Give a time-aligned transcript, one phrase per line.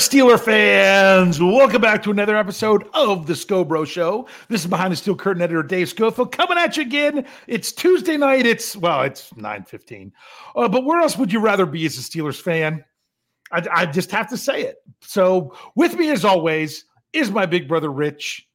[0.00, 4.26] Steeler fans, welcome back to another episode of the Scho Bro Show.
[4.48, 7.26] This is behind the steel curtain editor Dave Schofield coming at you again.
[7.46, 8.46] It's Tuesday night.
[8.46, 10.10] It's well, it's nine fifteen.
[10.56, 12.82] Uh, but where else would you rather be as a Steelers fan?
[13.52, 14.78] I, I just have to say it.
[15.02, 18.48] So with me, as always, is my big brother Rich.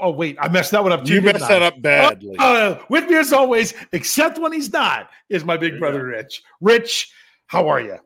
[0.00, 1.16] Oh wait, I messed that one up too.
[1.16, 2.36] You messed that up badly.
[2.38, 6.42] Uh, with me as always, except when he's not, is my big brother Rich.
[6.62, 7.12] Rich,
[7.48, 7.98] how are you?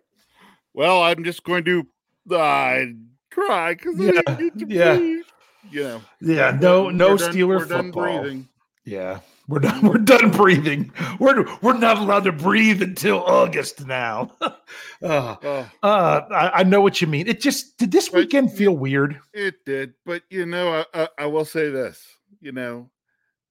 [0.74, 1.86] Well, I'm just going to
[2.32, 2.84] uh,
[3.30, 4.96] cry because Yeah, I need to yeah.
[4.96, 5.24] breathe.
[5.70, 8.20] You know, Yeah, no, no we're done- Steeler we're done football.
[8.22, 8.48] breathing.
[8.84, 9.82] Yeah, we're done.
[9.86, 10.92] We're done breathing.
[11.18, 14.30] We're we're not allowed to breathe until August now.
[14.40, 14.52] uh,
[15.02, 17.26] Oh, uh, I, I know what you mean.
[17.28, 19.20] It just did this weekend feel weird.
[19.34, 22.02] it did, but you know, I, I, I will say this.
[22.40, 22.88] You know,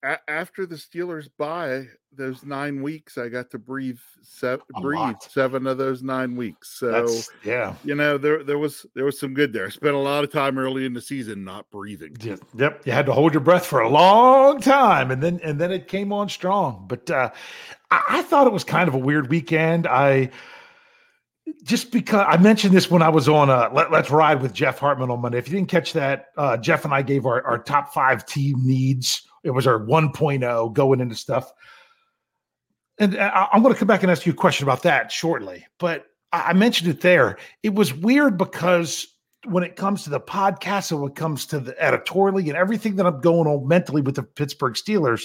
[0.03, 5.23] a- after the Steelers bye those nine weeks, I got to breathe seven, breathe lot.
[5.23, 6.79] seven of those nine weeks.
[6.79, 7.75] So That's yeah.
[7.83, 9.67] you know, there there was there was some good there.
[9.67, 12.15] I spent a lot of time early in the season not breathing.
[12.19, 15.59] Yep, Yep, you had to hold your breath for a long time, and then and
[15.59, 16.85] then it came on strong.
[16.87, 17.31] But uh,
[17.91, 19.87] I, I thought it was kind of a weird weekend.
[19.87, 20.31] I
[21.63, 24.79] just because I mentioned this when I was on uh, Let, Let's Ride with Jeff
[24.79, 25.37] Hartman on Monday.
[25.37, 28.57] If you didn't catch that, uh, Jeff and I gave our, our top five team
[28.65, 29.26] needs.
[29.43, 31.51] It was our 1.0 going into stuff.
[32.99, 35.65] And I, I'm going to come back and ask you a question about that shortly.
[35.79, 37.37] But I, I mentioned it there.
[37.63, 39.07] It was weird because
[39.45, 42.95] when it comes to the podcast and when it comes to the editorially and everything
[42.95, 45.23] that I'm going on mentally with the Pittsburgh Steelers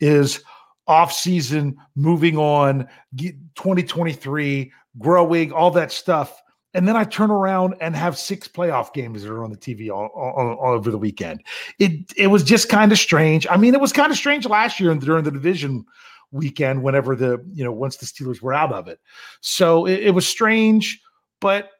[0.00, 0.42] is
[0.86, 6.40] off season, moving on, 2023, growing, all that stuff.
[6.76, 9.90] And then I turn around and have six playoff games that are on the TV
[9.90, 11.42] all, all, all over the weekend.
[11.78, 13.46] It it was just kind of strange.
[13.50, 15.84] I mean, it was kind of strange last year and during the division
[16.30, 19.00] weekend, whenever the you know once the Steelers were out of it.
[19.40, 21.00] So it, it was strange,
[21.40, 21.70] but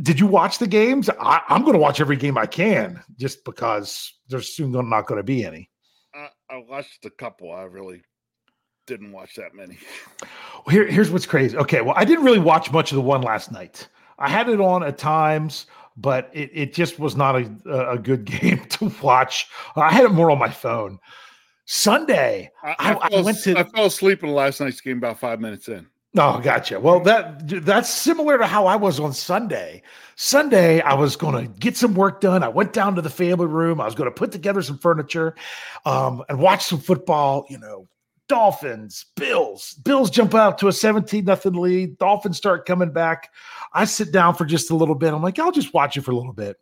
[0.00, 1.10] did you watch the games?
[1.20, 5.06] I, I'm going to watch every game I can, just because there's soon gonna- not
[5.06, 5.68] going to be any.
[6.14, 7.52] I, I watched a couple.
[7.52, 8.02] I really
[8.86, 9.78] didn't watch that many.
[10.70, 11.56] Here, here's what's crazy.
[11.56, 13.88] Okay, well, I didn't really watch much of the one last night.
[14.18, 18.24] I had it on at times, but it, it just was not a, a good
[18.40, 19.48] game to watch.
[19.76, 20.98] I had it more on my phone.
[21.66, 24.98] Sunday, I, I- I, I fell, went to- I fell asleep in last night's game
[24.98, 25.86] about five minutes in.
[26.16, 26.80] Oh, gotcha.
[26.80, 29.82] Well, that that's similar to how I was on Sunday.
[30.16, 32.42] Sunday, I was going to get some work done.
[32.42, 33.78] I went down to the family room.
[33.78, 35.34] I was going to put together some furniture,
[35.84, 37.44] um, and watch some football.
[37.50, 37.86] You know,
[38.28, 39.74] Dolphins, Bills.
[39.84, 41.98] Bills jump out to a seventeen nothing lead.
[41.98, 43.30] Dolphins start coming back.
[43.72, 45.12] I sit down for just a little bit.
[45.12, 46.56] I'm like, I'll just watch it for a little bit.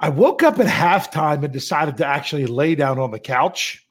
[0.00, 3.86] I woke up at halftime and decided to actually lay down on the couch.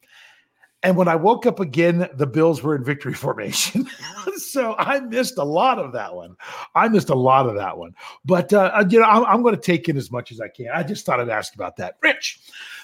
[0.83, 3.87] And when I woke up again, the Bills were in victory formation.
[4.37, 6.35] so I missed a lot of that one.
[6.75, 7.95] I missed a lot of that one.
[8.25, 10.67] But, uh, you know, I'm, I'm going to take in as much as I can.
[10.73, 11.95] I just thought I'd ask about that.
[12.03, 12.41] Rich,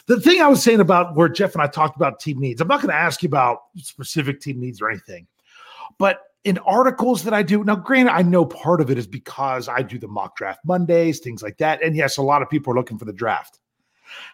[0.10, 2.68] the thing I was saying about where Jeff and I talked about team needs, I'm
[2.68, 5.28] not going to ask you about specific team needs or anything.
[6.00, 9.70] But in articles that I do, now, granted, I know part of it is because
[9.70, 11.84] I do the mock draft Mondays, things like that.
[11.84, 13.60] And yes, a lot of people are looking for the draft.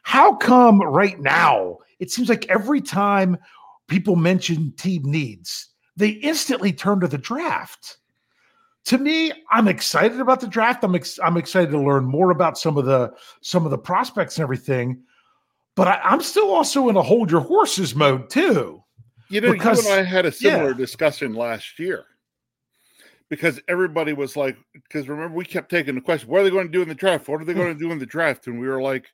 [0.03, 3.37] How come right now it seems like every time
[3.87, 7.97] people mention team needs, they instantly turn to the draft?
[8.85, 10.85] To me, I'm excited about the draft.
[10.85, 14.37] I'm ex- I'm excited to learn more about some of the some of the prospects
[14.37, 15.01] and everything.
[15.75, 18.81] But I, I'm still also in a hold your horses mode too.
[19.29, 20.77] You know, Because- you and I had a similar yeah.
[20.77, 22.05] discussion last year
[23.29, 26.67] because everybody was like, because remember, we kept taking the question, what are they going
[26.67, 27.27] to do in the draft?
[27.27, 28.47] What are they going to do in the draft?
[28.47, 29.07] And we were like,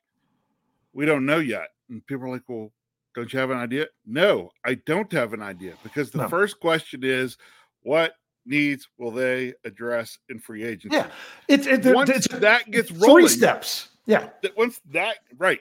[0.92, 1.68] we don't know yet.
[1.88, 2.70] And people were like, well,
[3.14, 3.86] don't you have an idea?
[4.06, 6.28] No, I don't have an idea because the No.
[6.28, 7.36] first question is,
[7.82, 8.14] what
[8.46, 10.96] needs will they address in free agency?
[10.96, 11.08] Yeah,
[11.48, 13.26] it's it's, Once it's that gets rolling.
[13.26, 13.88] three steps.
[14.06, 14.28] Yeah.
[14.56, 15.60] once that right,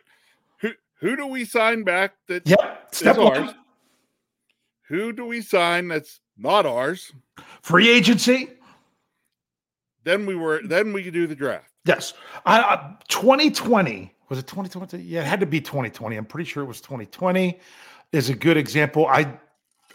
[1.02, 2.88] who do we sign back that Yep.
[2.92, 3.38] Step one.
[3.38, 3.56] ours?
[4.88, 7.12] Who do we sign that's not ours?
[7.62, 8.50] Free agency.
[10.04, 11.70] Then we were then we could do the draft.
[11.86, 12.14] Yes.
[12.46, 15.04] I, I 2020 was it 2020?
[15.04, 16.16] Yeah, it had to be 2020.
[16.16, 17.60] I'm pretty sure it was 2020.
[18.14, 19.08] Is a good example.
[19.08, 19.38] I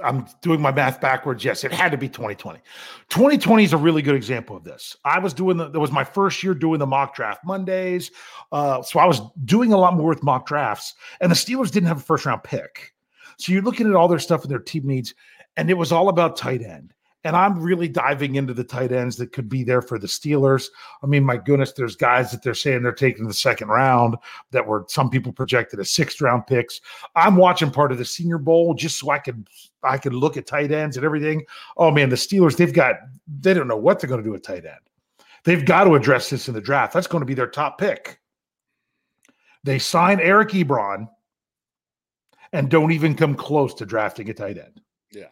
[0.02, 1.44] I'm doing my math backwards.
[1.44, 2.60] Yes, it had to be 2020.
[3.08, 4.96] 2020 is a really good example of this.
[5.04, 8.10] I was doing the, that was my first year doing the mock draft Mondays.
[8.52, 11.88] Uh, so I was doing a lot more with mock drafts, and the Steelers didn't
[11.88, 12.92] have a first round pick.
[13.38, 15.14] So you're looking at all their stuff and their team needs,
[15.56, 16.92] and it was all about tight end.
[17.26, 20.68] And I'm really diving into the tight ends that could be there for the Steelers.
[21.02, 24.14] I mean, my goodness, there's guys that they're saying they're taking the second round
[24.52, 26.80] that were some people projected as sixth round picks.
[27.16, 29.48] I'm watching part of the Senior Bowl just so I could
[29.82, 31.44] I could look at tight ends and everything.
[31.76, 32.94] Oh man, the Steelers they've got
[33.40, 34.78] they don't know what they're going to do with tight end.
[35.42, 36.92] They've got to address this in the draft.
[36.92, 38.20] That's going to be their top pick.
[39.64, 41.08] They sign Eric Ebron
[42.52, 44.80] and don't even come close to drafting a tight end.
[45.10, 45.24] Yeah.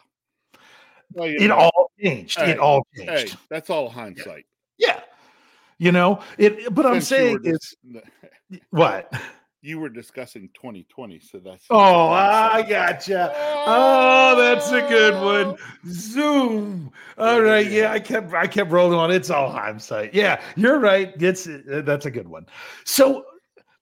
[1.12, 2.38] Well, it know, all changed.
[2.38, 3.30] Hey, it all changed.
[3.30, 4.46] Hey, that's all hindsight.
[4.78, 4.88] Yeah.
[4.88, 5.00] yeah.
[5.78, 7.74] You know, it but Since I'm saying is
[8.70, 9.12] what?
[9.60, 13.32] You were discussing 2020, so that's oh, I gotcha.
[13.66, 15.56] Oh, that's a good one.
[15.56, 15.88] Oh!
[15.88, 16.92] Zoom.
[17.16, 19.10] All right, yeah, I kept I kept rolling on.
[19.10, 20.12] It's all hindsight.
[20.12, 21.14] Yeah, you're right.
[21.20, 22.44] It's uh, that's a good one.
[22.84, 23.24] So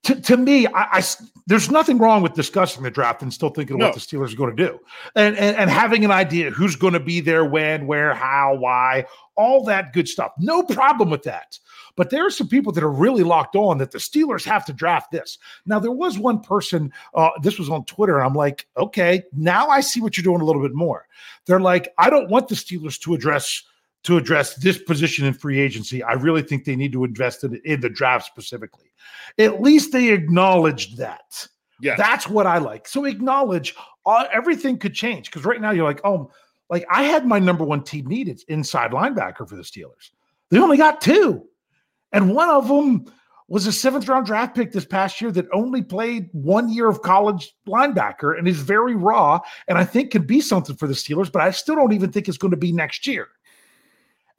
[0.03, 1.03] to, to me, I, I,
[1.47, 3.85] there's nothing wrong with discussing the draft and still thinking no.
[3.85, 4.79] what the Steelers are going to do,
[5.15, 9.05] and, and and having an idea who's going to be there, when, where, how, why,
[9.35, 10.31] all that good stuff.
[10.39, 11.57] No problem with that.
[11.95, 14.73] But there are some people that are really locked on that the Steelers have to
[14.73, 15.37] draft this.
[15.65, 16.91] Now there was one person.
[17.13, 20.41] Uh, this was on Twitter, and I'm like, okay, now I see what you're doing
[20.41, 21.07] a little bit more.
[21.45, 23.63] They're like, I don't want the Steelers to address
[24.03, 26.03] to address this position in free agency.
[26.03, 28.91] I really think they need to invest in, in the draft specifically.
[29.37, 31.47] At least they acknowledged that.
[31.81, 32.87] Yeah, that's what I like.
[32.87, 36.31] So acknowledge uh, everything could change because right now you're like, oh,
[36.69, 38.29] like I had my number one team need.
[38.29, 40.11] It's inside linebacker for the Steelers.
[40.49, 41.45] They only got two,
[42.11, 43.11] and one of them
[43.47, 47.01] was a seventh round draft pick this past year that only played one year of
[47.01, 51.31] college linebacker and is very raw and I think could be something for the Steelers,
[51.31, 53.27] but I still don't even think it's going to be next year.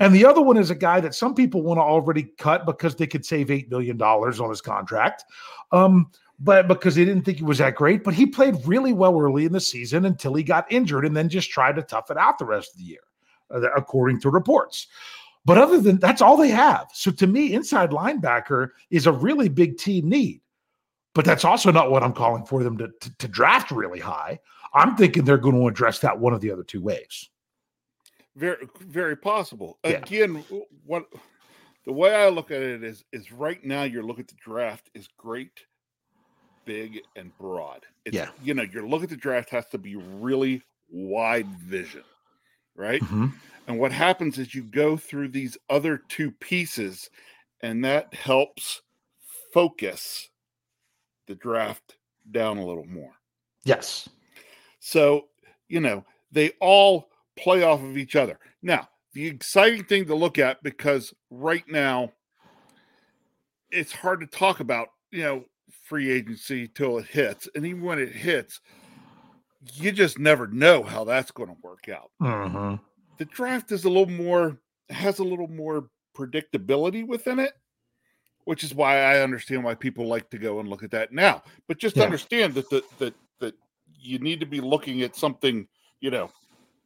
[0.01, 2.97] And the other one is a guy that some people want to already cut because
[2.97, 5.25] they could save $8 million on his contract.
[5.73, 6.11] Um,
[6.41, 9.45] but because they didn't think he was that great, but he played really well early
[9.45, 12.39] in the season until he got injured and then just tried to tough it out
[12.39, 13.01] the rest of the year,
[13.55, 14.89] uh, according to reports.
[15.45, 16.89] But other than that's all they have.
[16.93, 20.41] So to me, inside linebacker is a really big team need.
[21.15, 24.41] But that's also not what I'm calling for them to, to, to draft really high.
[24.75, 27.31] I'm thinking they're going to address that one of the other two ways.
[28.37, 29.79] Very, very possible.
[29.85, 29.91] Yeah.
[29.93, 30.45] Again,
[30.85, 31.07] what
[31.85, 34.91] the way I look at it is is right now your look at the draft
[34.95, 35.67] is great,
[36.65, 37.87] big and broad.
[38.05, 42.03] It's, yeah, you know your look at the draft has to be really wide vision,
[42.75, 43.01] right?
[43.03, 43.27] Mm-hmm.
[43.69, 47.09] And what happens is you go through these other two pieces,
[47.61, 48.83] and that helps
[49.53, 50.29] focus
[51.29, 51.97] the draft
[52.33, 53.13] down a little more.
[53.65, 54.09] Yes.
[54.81, 55.27] So
[55.69, 58.39] you know they all play off of each other.
[58.63, 62.13] Now, the exciting thing to look at because right now
[63.71, 65.45] it's hard to talk about, you know,
[65.85, 67.49] free agency till it hits.
[67.55, 68.61] And even when it hits,
[69.73, 72.11] you just never know how that's going to work out.
[72.21, 72.77] Mm-hmm.
[73.19, 74.59] The draft is a little more,
[74.91, 77.53] has a little more predictability within it,
[78.45, 81.43] which is why I understand why people like to go and look at that now.
[81.69, 82.05] But just yeah.
[82.05, 83.55] understand that the, that, that
[83.99, 85.67] you need to be looking at something,
[86.01, 86.31] you know,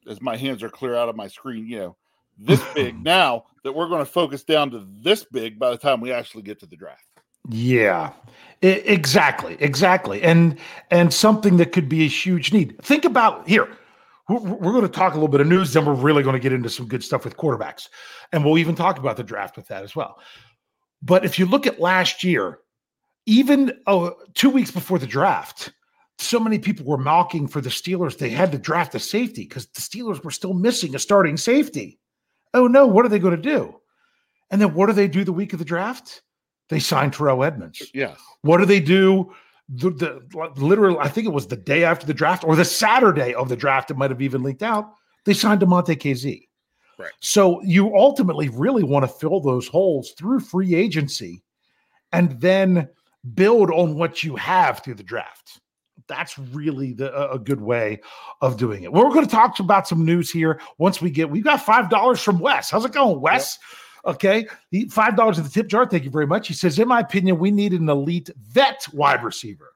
[0.08, 1.96] as my hands are clear out of my screen, you know,
[2.38, 6.00] this big now that we're going to focus down to this big by the time
[6.00, 7.04] we actually get to the draft.
[7.50, 8.12] Yeah,
[8.62, 10.58] I- exactly, exactly, and
[10.90, 12.80] and something that could be a huge need.
[12.82, 13.68] Think about here.
[14.28, 16.40] We're, we're going to talk a little bit of news, then we're really going to
[16.40, 17.88] get into some good stuff with quarterbacks,
[18.32, 20.18] and we'll even talk about the draft with that as well.
[21.00, 22.58] But if you look at last year,
[23.24, 25.72] even oh, two weeks before the draft,
[26.18, 28.18] so many people were mocking for the Steelers.
[28.18, 31.98] They had to draft a safety because the Steelers were still missing a starting safety.
[32.54, 33.76] Oh no, what are they going to do?
[34.50, 36.22] And then what do they do the week of the draft?
[36.70, 37.90] They sign Terrell Edmunds.
[37.94, 38.14] Yeah.
[38.42, 39.34] What do they do?
[39.68, 43.34] The, the literal, I think it was the day after the draft or the Saturday
[43.34, 43.90] of the draft.
[43.90, 44.92] It might have even leaked out.
[45.24, 46.48] They signed Damontae Kazee.
[46.98, 47.12] Right.
[47.20, 51.42] So you ultimately really want to fill those holes through free agency,
[52.12, 52.88] and then
[53.34, 55.60] build on what you have through the draft
[56.08, 58.00] that's really the, a good way
[58.40, 58.92] of doing it.
[58.92, 61.30] Well, we're going to talk about some news here once we get.
[61.30, 62.70] We've got five dollars from Wes.
[62.70, 63.58] How's it going, Wes?
[63.60, 63.78] Yep.
[64.06, 64.46] Okay,
[64.90, 65.86] five dollars in the tip jar.
[65.86, 66.48] Thank you very much.
[66.48, 69.74] He says, in my opinion, we need an elite vet wide receiver.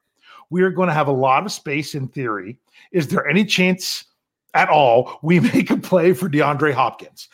[0.49, 2.57] We are going to have a lot of space in theory.
[2.91, 4.05] Is there any chance
[4.53, 7.27] at all we make a play for DeAndre Hopkins?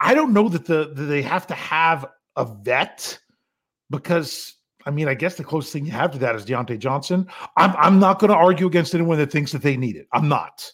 [0.00, 3.18] I don't know that the that they have to have a vet
[3.90, 4.54] because
[4.86, 7.26] I mean, I guess the closest thing you have to that is Diontae Johnson.
[7.56, 10.08] I'm I'm not going to argue against anyone that thinks that they need it.
[10.12, 10.70] I'm not.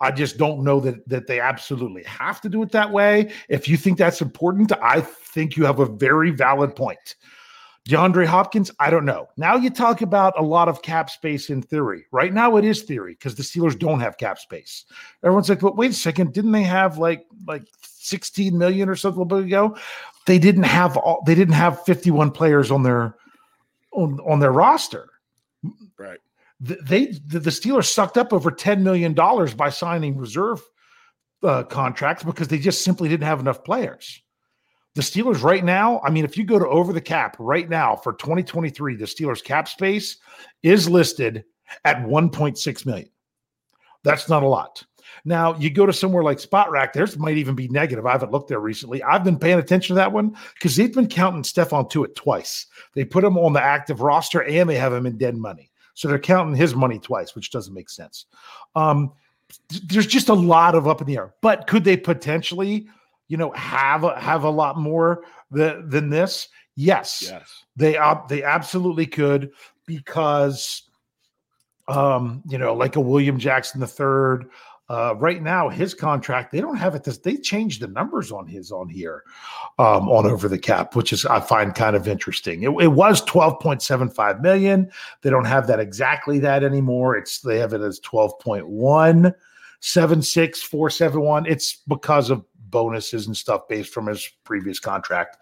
[0.00, 3.32] I just don't know that that they absolutely have to do it that way.
[3.48, 7.16] If you think that's important, I think you have a very valid point.
[7.88, 9.28] DeAndre Hopkins, I don't know.
[9.38, 12.04] Now you talk about a lot of cap space in theory.
[12.10, 14.84] Right now it is theory because the Steelers don't have cap space.
[15.22, 19.20] Everyone's like, but wait a second, didn't they have like like 16 million or something
[19.20, 19.76] a little bit ago?
[20.26, 23.16] They didn't have all they didn't have 51 players on their
[23.92, 25.10] on, on their roster.
[25.98, 26.18] Right.
[26.60, 30.60] They the, the Steelers sucked up over ten million dollars by signing reserve
[31.42, 34.22] uh, contracts because they just simply didn't have enough players.
[34.94, 37.94] The Steelers right now, I mean, if you go to over the cap right now
[37.94, 40.16] for 2023, the Steelers cap space
[40.64, 41.44] is listed
[41.84, 43.08] at 1.6 million.
[44.02, 44.84] That's not a lot.
[45.24, 48.06] Now you go to somewhere like Spotrac, theirs might even be negative.
[48.06, 49.02] I haven't looked there recently.
[49.02, 52.66] I've been paying attention to that one because they've been counting Stephon Tuitt twice.
[52.94, 55.70] They put him on the active roster and they have him in dead money.
[55.94, 58.26] So they're counting his money twice, which doesn't make sense.
[58.76, 59.12] Um,
[59.86, 61.34] there's just a lot of up in the air.
[61.42, 62.88] But could they potentially,
[63.26, 66.48] you know, have a, have a lot more the, than this?
[66.76, 67.64] Yes, Yes.
[67.74, 69.50] they uh, they absolutely could
[69.84, 70.82] because,
[71.88, 74.48] um, you know, like a William Jackson the third.
[74.90, 77.04] Uh, right now, his contract they don't have it.
[77.04, 79.22] This they changed the numbers on his on here,
[79.78, 82.62] um, on over the cap, which is I find kind of interesting.
[82.62, 84.90] It, it was twelve point seven five million.
[85.20, 87.16] They don't have that exactly that anymore.
[87.16, 89.34] It's they have it as twelve point one
[89.80, 91.44] seven six four seven one.
[91.44, 95.36] It's because of bonuses and stuff based from his previous contract,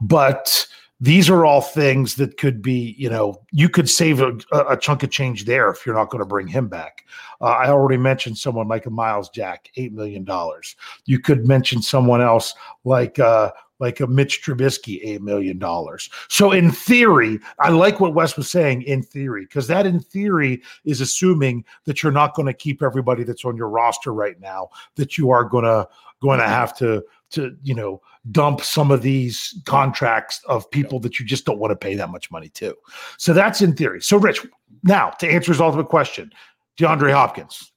[0.00, 0.66] but
[1.00, 5.02] these are all things that could be, you know, you could save a, a chunk
[5.02, 7.06] of change there if you're not going to bring him back.
[7.40, 10.76] Uh, I already mentioned someone like a Myles Jack, eight million dollars.
[11.06, 12.54] You could mention someone else
[12.84, 16.10] like uh, like a Mitch Trubisky, eight million dollars.
[16.28, 18.82] So in theory, I like what Wes was saying.
[18.82, 23.24] In theory, because that in theory is assuming that you're not going to keep everybody
[23.24, 24.68] that's on your roster right now.
[24.96, 25.88] That you are going to
[26.20, 31.18] going to have to to you know dump some of these contracts of people that
[31.18, 32.74] you just don't want to pay that much money to.
[33.18, 34.02] So that's in theory.
[34.02, 34.46] So Rich,
[34.82, 36.30] now to answer his ultimate question,
[36.78, 37.72] DeAndre Hopkins.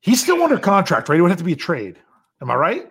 [0.00, 1.18] He's still under contract, right?
[1.18, 1.98] It would have to be a trade.
[2.40, 2.88] Am I right?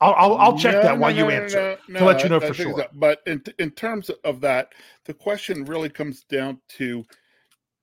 [0.00, 2.22] I'll I'll, I'll check No, that no, while you no, no, answer no, to let
[2.22, 2.76] you know I for think sure.
[2.76, 4.72] that- but in in terms of that,
[5.04, 7.04] the question really comes down to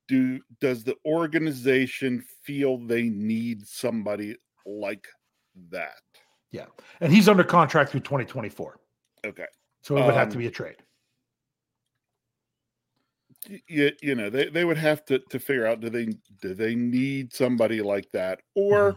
[0.08, 5.08] do does the organization feel they need somebody like
[5.70, 6.02] that?
[6.52, 6.66] Yeah.
[7.02, 8.80] And he's under contract through 2024.
[9.26, 9.46] Okay.
[9.82, 10.78] So it would have to Um, be a trade.
[13.68, 16.08] you, you know they, they would have to to figure out do they
[16.42, 18.96] do they need somebody like that or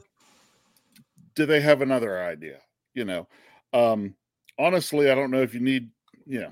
[1.35, 2.61] do they have another idea
[2.95, 3.27] you know
[3.73, 4.15] um
[4.57, 5.91] honestly i don't know if you need
[6.27, 6.49] you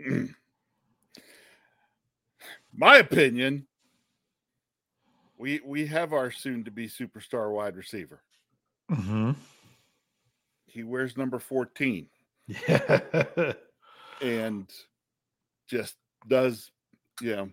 [0.00, 0.26] know
[2.74, 3.66] my opinion
[5.40, 8.22] we we have our soon to be superstar wide receiver
[8.90, 9.32] Mm-hmm.
[10.66, 12.06] he wears number 14
[12.46, 13.52] Yeah.
[14.20, 14.70] and
[15.68, 15.96] just
[16.28, 16.70] does
[17.20, 17.50] you know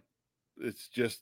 [0.59, 1.21] it's just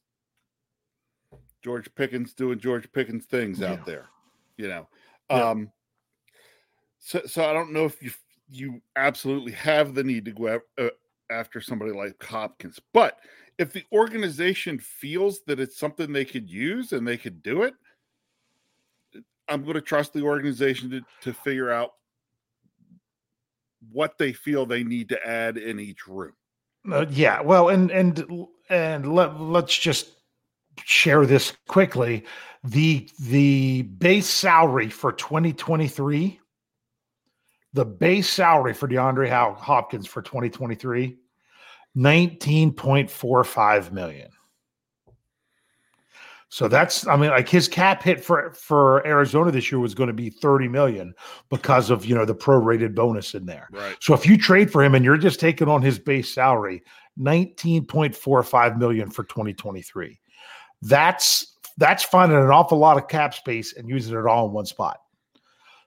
[1.64, 3.74] george pickens doing george pickens things Yeah.
[3.74, 4.08] out there
[4.58, 4.88] you know
[5.30, 5.50] Yeah.
[5.50, 5.72] um
[7.00, 8.12] so so i don't know if you
[8.50, 10.90] you absolutely have the need to go uh,
[11.30, 13.20] after somebody like hopkins but
[13.58, 17.74] if the organization feels that it's something they could use and they could do it
[19.48, 21.92] i'm going to trust the organization to, to figure out
[23.92, 26.34] what they feel they need to add in each room
[26.92, 28.26] Uh, yeah, well, and and
[28.70, 30.18] and let let's just
[30.84, 32.24] share this quickly.
[32.64, 36.40] The the base salary for 2023,
[37.74, 41.18] the base salary for DeAndre Hopkins for 2023,
[41.96, 44.30] 19.45 million.
[46.50, 50.08] So that's I mean like his cap hit for for Arizona this year was going
[50.08, 51.14] to be 30 million
[51.50, 53.68] because of, you know, the prorated bonus in there.
[53.72, 56.82] right So if you trade for him and you're just taking on his base salary,
[57.20, 60.20] 19.45 million for 2023.
[60.82, 64.66] That's that's finding an awful lot of cap space and using it all in one
[64.66, 65.00] spot.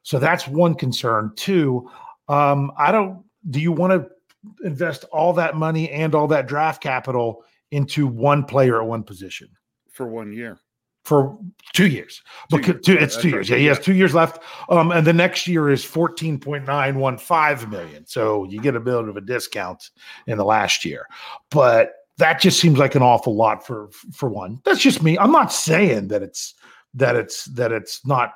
[0.02, 1.32] So that's one concern.
[1.36, 1.90] Two,
[2.28, 4.08] um, I don't do you want to
[4.62, 9.48] invest all that money and all that draft capital into one player at one position?
[9.98, 10.56] for one year
[11.04, 11.36] for
[11.72, 12.22] two years.
[12.50, 13.50] Two Because years, two, it's that's two right, years.
[13.50, 14.42] Yeah, he has two years left.
[14.68, 18.06] Um, and the next year is 14.915 million.
[18.06, 19.90] So you get a bit of a discount
[20.26, 21.06] in the last year.
[21.50, 24.60] But that just seems like an awful lot for for one.
[24.64, 25.18] That's just me.
[25.18, 26.54] I'm not saying that it's
[26.94, 28.34] that it's that it's not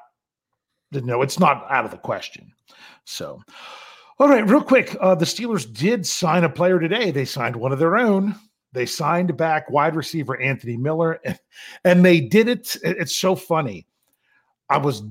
[0.91, 2.53] you know, it's not out of the question.
[3.05, 3.43] So
[4.19, 4.97] all right, real quick.
[5.01, 7.11] Uh, the Steelers did sign a player today.
[7.11, 8.35] They signed one of their own.
[8.73, 11.39] They signed back wide receiver Anthony Miller, and,
[11.85, 12.77] and they did it.
[12.83, 13.87] it- It's so funny.
[14.71, 15.03] I was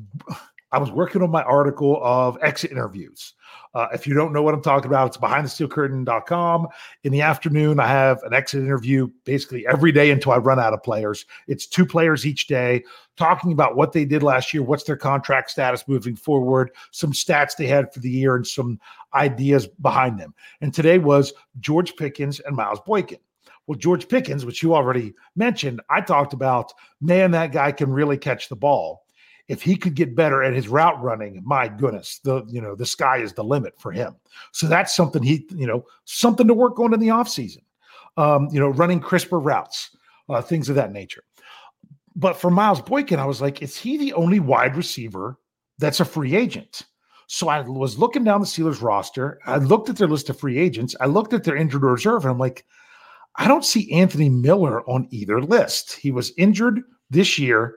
[0.72, 3.34] I was working on my article of exit interviews.
[3.74, 6.68] Uh, if you don't know what I'm talking about, it's behindthesteelcurtain.com.
[7.04, 10.74] In the afternoon, I have an exit interview basically every day until I run out
[10.74, 11.26] of players.
[11.48, 12.84] It's two players each day
[13.16, 17.56] talking about what they did last year, what's their contract status moving forward, some stats
[17.56, 18.80] they had for the year, and some
[19.14, 20.34] ideas behind them.
[20.60, 23.20] And today was George Pickens and Miles Boykin.
[23.68, 28.18] Well, George Pickens, which you already mentioned, I talked about, man, that guy can really
[28.18, 29.06] catch the ball.
[29.52, 32.86] If he could get better at his route running, my goodness, the you know the
[32.86, 34.16] sky is the limit for him.
[34.54, 37.64] So that's something he you know something to work on in the offseason.
[38.16, 39.96] Um, you know, running crisper routes,
[40.30, 41.24] uh, things of that nature.
[42.16, 45.38] But for Miles Boykin, I was like, is he the only wide receiver
[45.80, 46.84] that's a free agent?
[47.28, 49.40] So I was looking down the Steelers roster.
[49.46, 50.96] I looked at their list of free agents.
[51.02, 52.66] I looked at their injured reserve, and I'm like,
[53.36, 55.94] I don't see Anthony Miller on either list.
[55.94, 57.76] He was injured this year.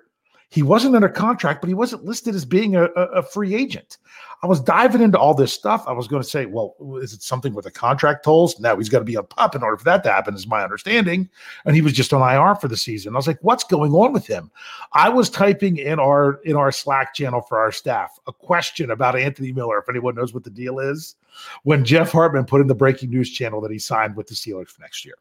[0.54, 3.98] He wasn't under contract, but he wasn't listed as being a, a, free agent.
[4.40, 5.82] I was diving into all this stuff.
[5.88, 8.60] I was going to say, well, is it something with the contract tolls?
[8.60, 10.62] No, he's got to be a pup in order for that to happen, is my
[10.62, 11.28] understanding.
[11.64, 13.14] And he was just on IR for the season.
[13.14, 14.48] I was like, what's going on with him?
[14.92, 19.18] I was typing in our in our Slack channel for our staff a question about
[19.18, 21.16] Anthony Miller, if anyone knows what the deal is,
[21.64, 24.68] when Jeff Hartman put in the breaking news channel that he signed with the Steelers
[24.68, 25.16] for next year.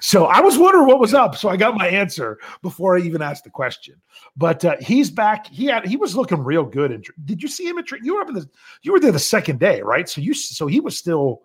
[0.00, 1.36] So I was wondering what was up.
[1.36, 4.00] So I got my answer before I even asked the question.
[4.36, 5.46] But uh, he's back.
[5.46, 6.92] He had he was looking real good.
[6.92, 7.90] And did you see him at?
[7.90, 8.48] You were up in the
[8.82, 10.08] you were there the second day, right?
[10.08, 11.42] So you so he was still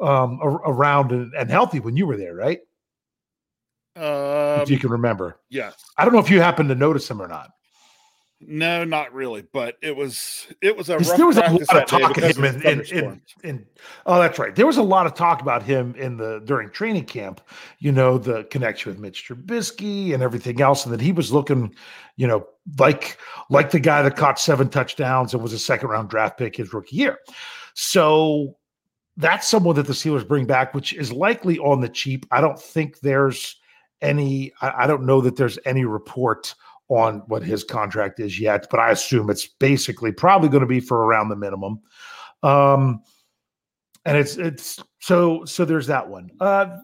[0.00, 2.60] um around and, healthy when you were there, right?
[3.96, 5.40] Um, if you can remember.
[5.48, 5.74] Yes.
[5.96, 7.50] I don't know if you happened to notice him or not.
[8.48, 9.42] No, not really.
[9.52, 12.62] But it was it was a there was a lot of talk of him in,
[12.62, 13.66] in, in, in,
[14.06, 14.54] oh that's right.
[14.54, 17.40] There was a lot of talk about him in the during training camp,
[17.80, 21.74] you know, the connection with Mitch Trubisky and everything else, and that he was looking,
[22.16, 22.46] you know,
[22.78, 23.18] like
[23.50, 26.72] like the guy that caught seven touchdowns and was a second round draft pick his
[26.72, 27.18] rookie year.
[27.74, 28.56] So
[29.16, 32.26] that's someone that the Steelers bring back, which is likely on the cheap.
[32.30, 33.56] I don't think there's
[34.02, 36.54] any, I, I don't know that there's any report
[36.88, 40.80] on what his contract is yet, but I assume it's basically probably going to be
[40.80, 41.80] for around the minimum.
[42.42, 43.02] Um,
[44.04, 46.30] and it's it's so so there's that one.
[46.40, 46.76] Uh,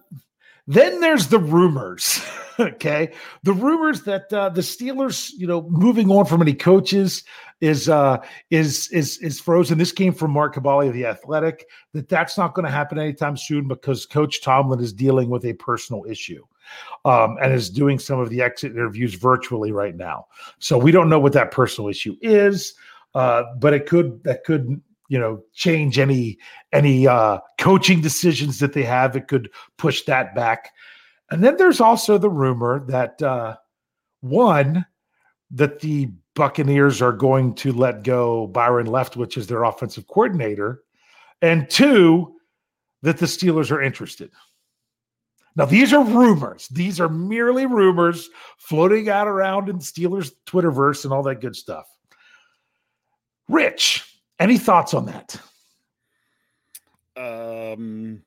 [0.67, 2.25] then there's the rumors.
[2.61, 3.13] okay,
[3.45, 7.23] the rumors that uh, the Steelers, you know, moving on from any coaches
[7.61, 8.19] is uh,
[8.51, 9.79] is is is frozen.
[9.79, 11.67] This came from Mark Kaboly of the Athletic.
[11.93, 15.53] That that's not going to happen anytime soon because Coach Tomlin is dealing with a
[15.55, 16.45] personal issue
[17.05, 20.27] um, and is doing some of the exit interviews virtually right now.
[20.59, 22.75] So we don't know what that personal issue is,
[23.15, 26.39] uh, but it could that could you know change any
[26.73, 29.17] any uh, coaching decisions that they have.
[29.17, 30.71] It could push that back.
[31.31, 33.57] And then there's also the rumor that uh,
[34.21, 34.87] one
[35.51, 40.83] that the Buccaneers are going to let go Byron Leftwich as their offensive coordinator,
[41.43, 42.35] and two
[43.03, 44.31] that the Steelers are interested.
[45.55, 46.69] Now, these are rumors.
[46.69, 51.87] These are merely rumors floating out around in Steelers Twitterverse and all that good stuff.
[53.49, 55.41] Rich, any thoughts on that?
[57.15, 58.23] Um,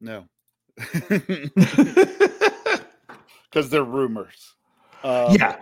[0.00, 0.24] no,
[0.76, 1.20] because
[3.70, 4.54] they're rumors.
[5.04, 5.60] Um, yeah,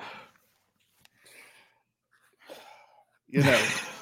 [3.29, 3.61] you know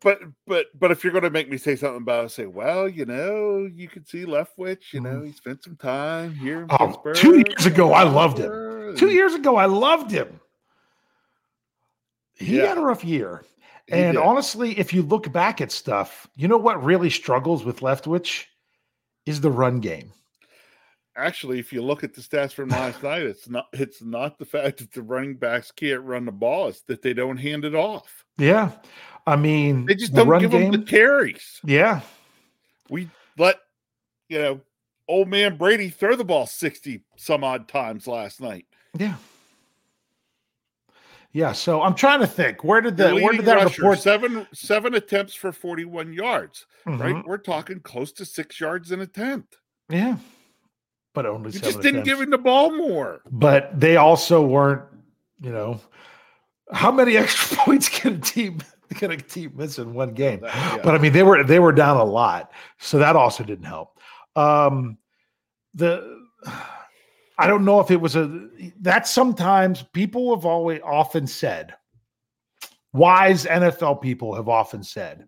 [0.00, 2.88] but but but if you're going to make me say something about it, say, well,
[2.88, 4.92] you know, you could see Leftwich.
[4.92, 5.26] You know, mm-hmm.
[5.26, 6.66] he spent some time here.
[6.70, 8.96] oh, two years ago, I loved him.
[8.96, 10.40] Two years ago, I loved him.
[12.34, 12.66] He yeah.
[12.66, 13.44] had a rough year.
[13.86, 14.22] He and did.
[14.22, 18.44] honestly, if you look back at stuff, you know what really struggles with Leftwich
[19.26, 20.12] is the run game.
[21.20, 24.44] Actually, if you look at the stats from last night, it's not it's not the
[24.44, 27.74] fact that the running backs can't run the ball; it's that they don't hand it
[27.74, 28.24] off.
[28.38, 28.72] Yeah,
[29.26, 31.60] I mean, they just the don't give game, them the carries.
[31.64, 32.00] Yeah,
[32.88, 33.56] we let
[34.28, 34.60] you know
[35.08, 38.66] old man Brady throw the ball sixty some odd times last night.
[38.98, 39.16] Yeah.
[41.32, 42.64] Yeah, so I'm trying to think.
[42.64, 46.66] Where did the where did that rusher, report seven seven attempts for 41 yards?
[46.86, 47.00] Mm-hmm.
[47.00, 49.58] Right, we're talking close to six yards in a attempt.
[49.88, 50.16] Yeah,
[51.14, 53.20] but only you just didn't give him the ball more.
[53.30, 54.82] But they also weren't,
[55.40, 55.80] you know,
[56.72, 58.60] how many extra points can a team
[58.94, 60.40] can a team miss in one game?
[60.42, 60.78] Yeah.
[60.82, 63.98] But I mean, they were they were down a lot, so that also didn't help.
[64.36, 64.98] Um,
[65.74, 66.20] the
[67.38, 68.48] I don't know if it was a
[68.80, 71.74] that sometimes people have always often said,
[72.92, 75.26] wise NFL people have often said,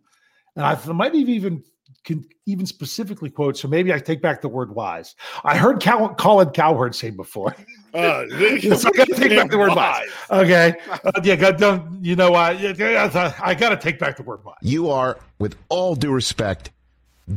[0.57, 1.65] and I might have even
[2.05, 3.57] can even specifically quote.
[3.57, 5.15] So maybe I take back the word wise.
[5.45, 7.55] I heard Cal- Colin Cowherd say before.
[7.95, 8.25] Uh,
[8.77, 10.09] so I got to take back the word wise.
[10.31, 10.75] Okay.
[11.05, 11.37] Uh, yeah.
[11.37, 12.57] God, don't, you know what?
[12.57, 14.57] I, I got to take back the word wise.
[14.63, 16.71] You are, with all due respect,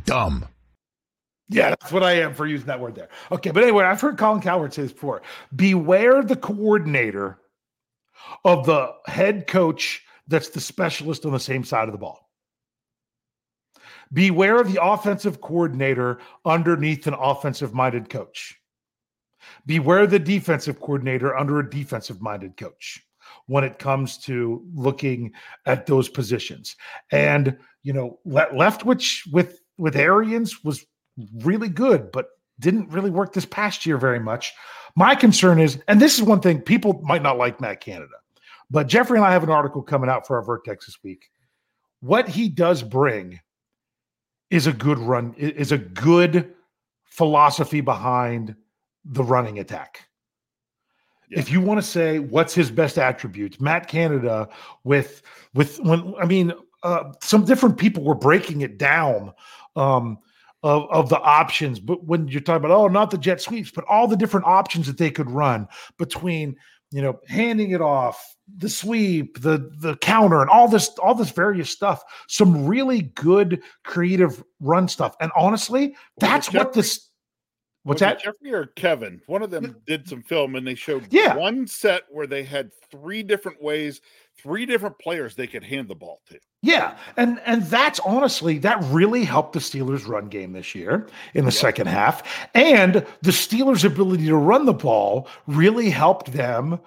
[0.06, 0.47] dumb.
[1.49, 3.10] Yeah, that's what I am for using that word there.
[3.32, 3.51] Okay.
[3.51, 5.21] But anyway, I've heard Colin Cowherd say this before.
[5.56, 7.38] Beware the coordinator
[8.43, 12.25] of the head coach that's the specialist on the same side of the ball.
[14.15, 18.58] Beware of the offensive coordinator underneath an offensive minded coach.
[19.65, 23.06] Beware the defensive coordinator under a defensive minded coach.
[23.47, 25.32] when it comes to looking
[25.65, 26.75] at those positions.
[27.12, 30.86] And you know, Le- Leftwich with with Arians was
[31.39, 32.28] really good, but
[32.60, 34.54] didn't really work this past year very much.
[34.95, 38.13] My concern is, and this is one thing people might not like Matt Canada,
[38.71, 41.30] but Jeffrey and I have an article coming out for our Vertex this week.
[41.99, 43.39] What he does bring
[44.56, 46.54] is a good run, is a good
[47.04, 48.56] philosophy behind
[49.04, 50.08] the running attack.
[51.30, 51.39] Yeah.
[51.39, 54.48] If you want to say what's his best attributes, Matt Canada
[54.84, 55.22] with
[55.54, 59.34] with when I mean uh, some different people were breaking it down
[59.76, 60.20] um,
[60.63, 63.86] of of the options, but when you're talking about oh not the jet sweeps, but
[63.86, 66.56] all the different options that they could run between
[66.91, 71.31] you know handing it off, the sweep, the the counter, and all this all this
[71.31, 72.03] various stuff.
[72.27, 77.10] Some really good creative run stuff, and honestly, that's what this
[77.86, 78.19] What's that?
[78.19, 79.21] Jeffrey or Kevin?
[79.27, 81.36] One of them did some film and they showed yeah.
[81.36, 84.01] one set where they had three different ways,
[84.36, 86.39] three different players they could hand the ball to.
[86.63, 86.97] Yeah.
[87.15, 91.05] And and that's honestly that really helped the Steelers run game this year
[91.36, 91.62] in the yep.
[91.62, 92.47] second half.
[92.55, 96.79] And the Steelers' ability to run the ball really helped them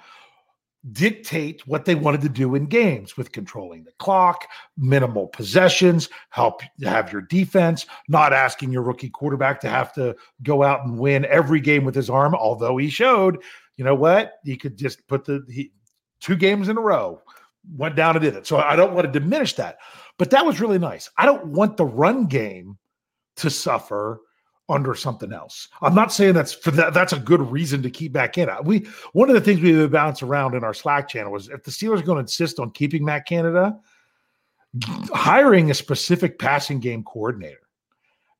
[0.93, 6.63] dictate what they wanted to do in games with controlling the clock, minimal possessions, help
[6.85, 11.25] have your defense, not asking your rookie quarterback to have to go out and win
[11.27, 13.43] every game with his arm, although he showed,
[13.77, 15.73] you know what, he could just put the he,
[16.21, 17.21] two games in a row,
[17.77, 18.47] went down and did it.
[18.47, 19.79] So I don't want to diminish that.
[20.17, 21.11] But that was really nice.
[21.17, 22.79] I don't want the run game
[23.37, 24.21] to suffer
[24.69, 25.69] under something else.
[25.81, 26.95] I'm not saying that's for that.
[26.95, 28.49] That's a good reason to keep back in.
[28.65, 31.71] We one of the things we bounce around in our Slack channel was if the
[31.71, 33.79] Steelers are going to insist on keeping Matt Canada,
[35.13, 37.61] hiring a specific passing game coordinator.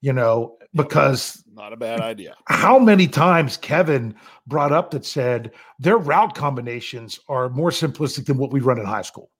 [0.01, 2.37] You know, because not a bad idea.
[2.47, 4.15] How many times Kevin
[4.47, 8.87] brought up that said their route combinations are more simplistic than what we run in
[8.87, 9.31] high school.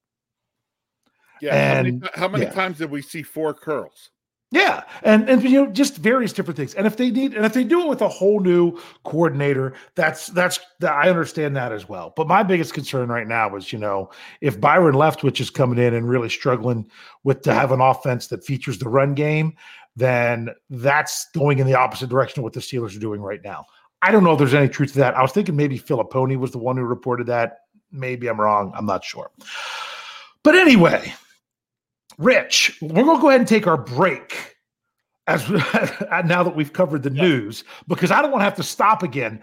[1.41, 2.53] Yeah, and how many, how many yeah.
[2.53, 4.11] times did we see four curls?
[4.51, 6.75] Yeah, and and you know just various different things.
[6.75, 10.29] And if they need, and if they do it with a whole new coordinator, that's
[10.29, 12.15] that's I understand that as well.
[12.17, 15.93] But my biggest concern right now is you know if Byron Leftwich is coming in
[15.93, 16.91] and really struggling
[17.25, 19.55] with to have an offense that features the run game,
[19.97, 23.67] then that's going in the opposite direction of what the Steelers are doing right now.
[24.01, 25.15] I don't know if there's any truth to that.
[25.15, 27.65] I was thinking maybe Filippone was the one who reported that.
[27.93, 28.73] Maybe I'm wrong.
[28.75, 29.31] I'm not sure.
[30.43, 31.13] But anyway,
[32.19, 34.57] Rich, we're going to go ahead and take our break
[35.29, 35.49] as
[36.25, 39.41] now that we've covered the news because I don't want to have to stop again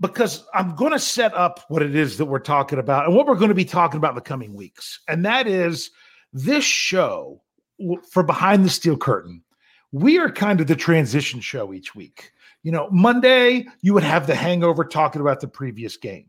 [0.00, 3.26] because I'm going to set up what it is that we're talking about and what
[3.26, 5.00] we're going to be talking about in the coming weeks.
[5.08, 5.90] And that is
[6.32, 7.42] this show
[8.10, 9.42] for Behind the Steel Curtain.
[9.90, 12.32] We are kind of the transition show each week.
[12.62, 16.26] You know, Monday, you would have the hangover talking about the previous game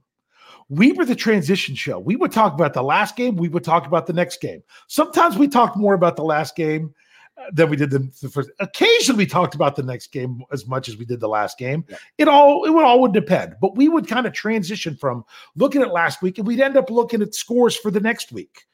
[0.70, 2.00] we were the transition show.
[2.00, 3.36] We would talk about the last game.
[3.36, 4.64] We would talk about the next game.
[4.88, 6.94] Sometimes we talked more about the last game
[7.38, 8.50] uh, than we did the, the, first.
[8.60, 11.86] Occasionally, we talked about the next game as much as we did the last game.
[11.88, 11.98] Yeah.
[12.18, 13.56] It all it would all would depend.
[13.62, 15.24] But we would kind of transition from
[15.56, 18.66] looking at last week, and we'd end up looking at scores for the next week.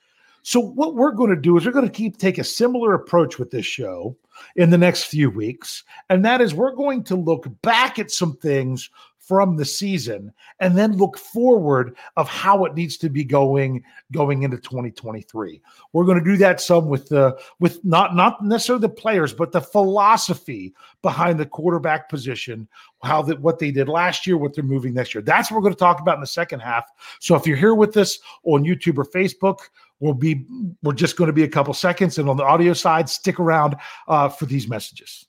[0.43, 3.38] So what we're going to do is we're going to keep take a similar approach
[3.38, 4.15] with this show
[4.56, 8.38] in the next few weeks, and that is we're going to look back at some
[8.38, 8.89] things
[9.31, 14.43] from the season and then look forward of how it needs to be going going
[14.43, 15.61] into 2023
[15.93, 19.53] we're going to do that some with the with not not necessarily the players but
[19.53, 22.67] the philosophy behind the quarterback position
[23.03, 25.21] how that what they did last year what they're moving next year.
[25.21, 26.83] That's what we're going to talk about in the second half.
[27.21, 29.59] So if you're here with us on youtube or facebook
[30.01, 30.45] we'll be
[30.83, 33.77] we're just going to be a couple seconds and on the audio side stick around
[34.09, 35.27] uh, for these messages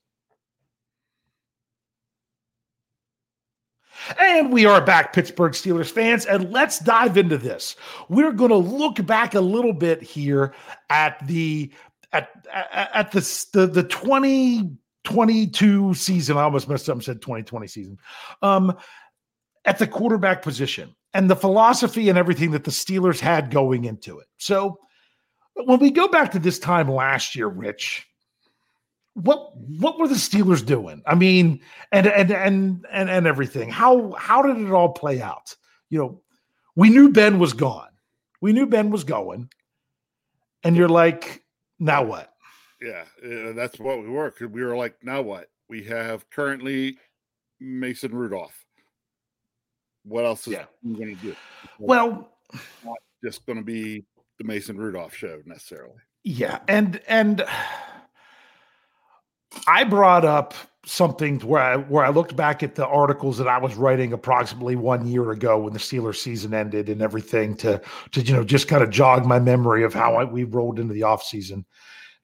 [4.19, 7.77] And we are back, Pittsburgh Steelers fans, and let's dive into this.
[8.09, 10.55] We're going to look back a little bit here
[10.91, 11.73] at the
[12.13, 16.37] at at, the, the the 2022 season.
[16.37, 17.99] I almost messed up and said 2020 season.
[18.43, 18.77] Um,
[19.65, 24.19] at the quarterback position and the philosophy and everything that the Steelers had going into
[24.19, 24.27] it.
[24.39, 24.79] So
[25.55, 28.07] when we go back to this time last year, Rich,
[29.15, 31.03] what what were the Steelers doing?
[31.07, 33.69] I mean, and and and and and everything.
[33.69, 35.55] How how did it all play out?
[35.91, 36.21] You know,
[36.77, 37.91] we knew Ben was gone.
[38.41, 39.51] We knew Ben was going,
[40.65, 41.45] and you're like,
[41.79, 42.33] now what?
[42.81, 44.35] Yeah, uh, that's what we were.
[44.41, 45.49] We were like, now what?
[45.69, 46.99] We have currently
[47.61, 48.65] Mason Rudolph.
[50.05, 50.65] What else is yeah.
[50.83, 51.37] going to do?
[51.79, 52.33] Well,
[52.85, 54.05] not just going to be
[54.39, 56.01] the Mason Rudolph show necessarily.
[56.25, 57.45] Yeah, and and
[59.67, 63.59] I brought up something where I where I looked back at the articles that I
[63.59, 67.81] was writing approximately one year ago when the Steelers season ended and everything to
[68.13, 70.95] to you know just kind of jog my memory of how I, we rolled into
[70.95, 71.65] the offseason.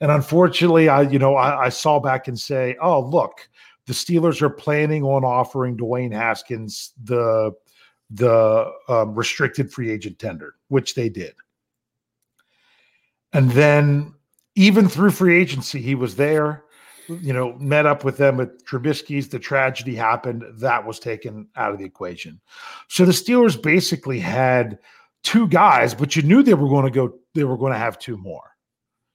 [0.00, 3.48] And unfortunately, I you know I, I saw back and say, oh look,
[3.86, 7.52] the Steelers are planning on offering Dwayne Haskins the
[8.10, 11.34] the um, restricted free agent tender, which they did.
[13.32, 14.14] And then
[14.54, 16.64] even through free agency, he was there
[17.08, 19.28] you know, met up with them at Trubisky's.
[19.28, 20.44] The tragedy happened.
[20.58, 22.40] That was taken out of the equation.
[22.88, 24.78] So the Steelers basically had
[25.22, 27.98] two guys, but you knew they were going to go, they were going to have
[27.98, 28.56] two more.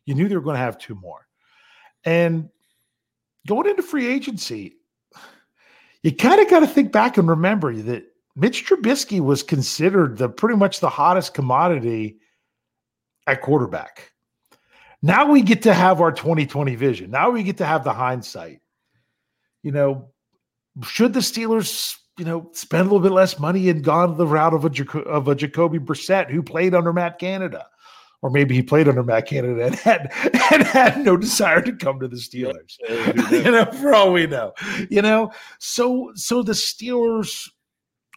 [0.06, 1.28] You knew they were going to have two more.
[2.04, 2.50] And
[3.48, 4.78] going into free agency,
[6.02, 8.04] you kind of got to think back and remember that
[8.36, 12.18] Mitch Trubisky was considered the pretty much the hottest commodity
[13.28, 14.13] at quarterback.
[15.06, 17.12] Now we get to have our 2020 vision.
[17.12, 18.62] Now we get to have the hindsight.
[19.62, 20.10] You know,
[20.82, 24.54] should the Steelers, you know, spend a little bit less money and gone the route
[24.54, 27.66] of a of a Jacoby Brissett who played under Matt Canada,
[28.22, 32.00] or maybe he played under Matt Canada and had and had no desire to come
[32.00, 32.78] to the Steelers.
[33.32, 34.54] you know, for all we know,
[34.90, 35.34] you know.
[35.60, 37.50] So so the Steelers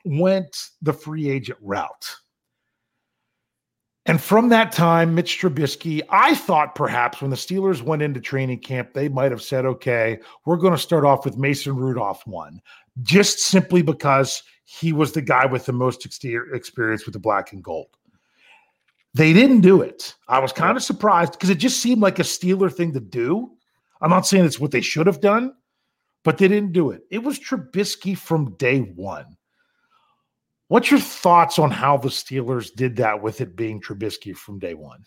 [0.04, 2.14] went the free agent route.
[4.08, 8.60] And from that time, Mitch Trubisky, I thought perhaps when the Steelers went into training
[8.60, 12.62] camp, they might have said, okay, we're going to start off with Mason Rudolph one,
[13.02, 17.64] just simply because he was the guy with the most experience with the black and
[17.64, 17.88] gold.
[19.12, 20.14] They didn't do it.
[20.28, 23.50] I was kind of surprised because it just seemed like a Steeler thing to do.
[24.00, 25.52] I'm not saying it's what they should have done,
[26.22, 27.02] but they didn't do it.
[27.10, 29.36] It was Trubisky from day one.
[30.68, 34.74] What's your thoughts on how the Steelers did that with it being Trubisky from day
[34.74, 35.04] one?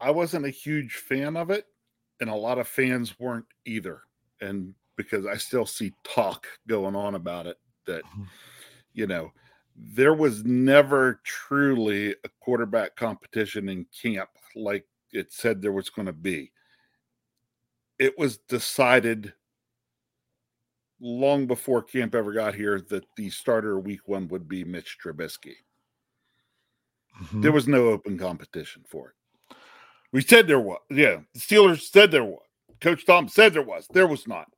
[0.00, 1.64] I wasn't a huge fan of it,
[2.20, 4.02] and a lot of fans weren't either.
[4.42, 8.24] And because I still see talk going on about it, that, mm-hmm.
[8.92, 9.32] you know,
[9.74, 16.06] there was never truly a quarterback competition in camp like it said there was going
[16.06, 16.52] to be.
[17.98, 19.32] It was decided
[21.00, 25.54] long before camp ever got here that the starter week one would be Mitch Trubisky.
[27.22, 27.40] Mm-hmm.
[27.40, 29.56] There was no open competition for it.
[30.12, 30.78] We said there was.
[30.90, 32.42] Yeah, the Steelers said there was.
[32.80, 33.86] Coach Tom said there was.
[33.92, 34.48] There was not.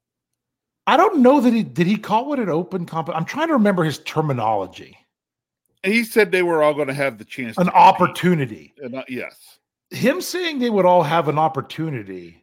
[0.86, 1.86] I don't know that he did.
[1.86, 3.10] He call it an open comp.
[3.10, 4.96] I'm trying to remember his terminology.
[5.84, 8.74] He said they were all going to have the chance, an opportunity.
[8.78, 9.58] And, uh, yes,
[9.90, 12.42] him saying they would all have an opportunity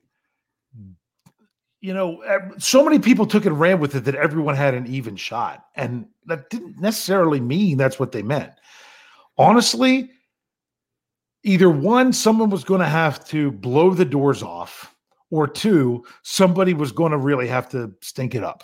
[1.86, 2.20] you know,
[2.58, 5.68] so many people took and ran with it that everyone had an even shot.
[5.76, 8.54] And that didn't necessarily mean that's what they meant.
[9.38, 10.10] Honestly,
[11.44, 14.96] either one, someone was going to have to blow the doors off,
[15.30, 18.64] or two, somebody was going to really have to stink it up.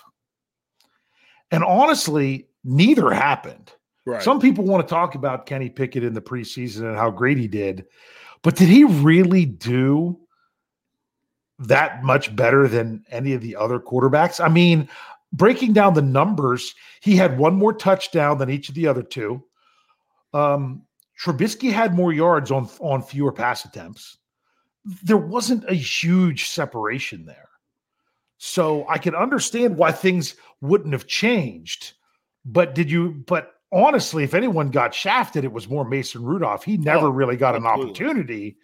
[1.51, 3.71] And honestly, neither happened.
[4.07, 4.23] Right.
[4.23, 7.47] Some people want to talk about Kenny Pickett in the preseason and how great he
[7.47, 7.86] did,
[8.41, 10.19] but did he really do
[11.67, 14.43] that much better than any of the other quarterbacks.
[14.43, 14.89] I mean,
[15.32, 19.43] breaking down the numbers, he had one more touchdown than each of the other two.
[20.34, 20.84] Um,
[21.21, 24.17] Trubisky had more yards on on fewer pass attempts.
[25.04, 27.50] There wasn't a huge separation there.
[28.38, 31.93] So I can understand why things wouldn't have changed.
[32.43, 36.63] But did you but honestly, if anyone got shafted, it was more Mason Rudolph.
[36.63, 37.82] He never oh, really got absolutely.
[37.82, 38.58] an opportunity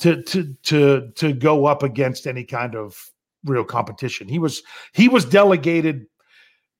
[0.00, 3.10] to to to to go up against any kind of
[3.44, 4.28] real competition.
[4.28, 6.06] He was he was delegated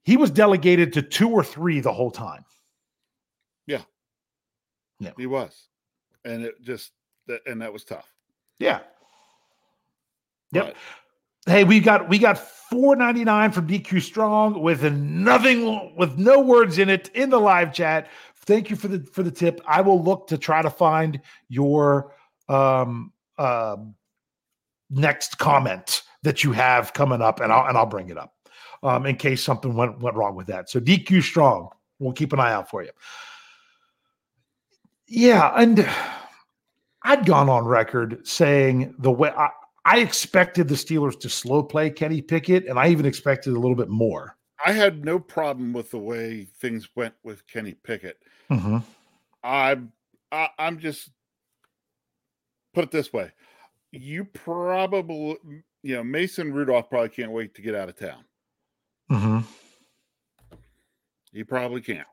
[0.04, 2.44] he was delegated to two or three the whole time.
[3.66, 3.82] Yeah.
[5.00, 5.12] Yeah.
[5.16, 5.68] He was.
[6.24, 6.92] And it just
[7.46, 8.08] and that was tough.
[8.58, 8.80] Yeah.
[10.52, 10.76] Yep.
[11.46, 16.88] Hey, we got we got 499 from DQ Strong with nothing with no words in
[16.88, 18.08] it in the live chat.
[18.36, 19.60] Thank you for the for the tip.
[19.66, 22.12] I will look to try to find your
[22.48, 23.76] um, uh,
[24.90, 28.34] next comment that you have coming up, and I'll and I'll bring it up
[28.82, 30.70] um, in case something went went wrong with that.
[30.70, 32.90] So DQ strong, we'll keep an eye out for you.
[35.06, 35.88] Yeah, and
[37.02, 39.50] I'd gone on record saying the way I,
[39.84, 43.76] I expected the Steelers to slow play Kenny Pickett, and I even expected a little
[43.76, 44.36] bit more.
[44.64, 48.18] I had no problem with the way things went with Kenny Pickett.
[48.50, 48.78] Mm-hmm.
[49.42, 49.92] I'm
[50.32, 51.10] I, am i am just
[52.74, 53.30] put it this way
[53.92, 55.36] you probably
[55.82, 58.24] you know mason rudolph probably can't wait to get out of town.
[59.10, 59.40] Mm-hmm.
[61.32, 62.06] he probably can't.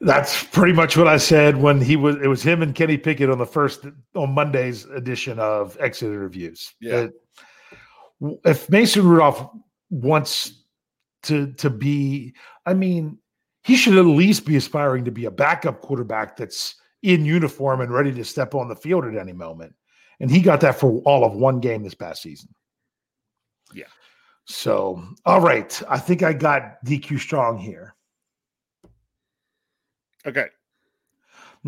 [0.00, 3.30] That's pretty much what i said when he was it was him and kenny pickett
[3.30, 7.08] on the first on monday's edition of exit reviews yeah.
[8.44, 9.48] If Mason Rudolph
[9.90, 10.64] wants
[11.24, 12.34] to to be,
[12.66, 13.18] I mean,
[13.64, 17.92] he should at least be aspiring to be a backup quarterback that's in uniform and
[17.92, 19.74] ready to step on the field at any moment.
[20.20, 22.48] And he got that for all of one game this past season.
[23.72, 23.84] Yeah.
[24.46, 25.80] So, all right.
[25.88, 27.94] I think I got DQ Strong here.
[30.26, 30.46] Okay.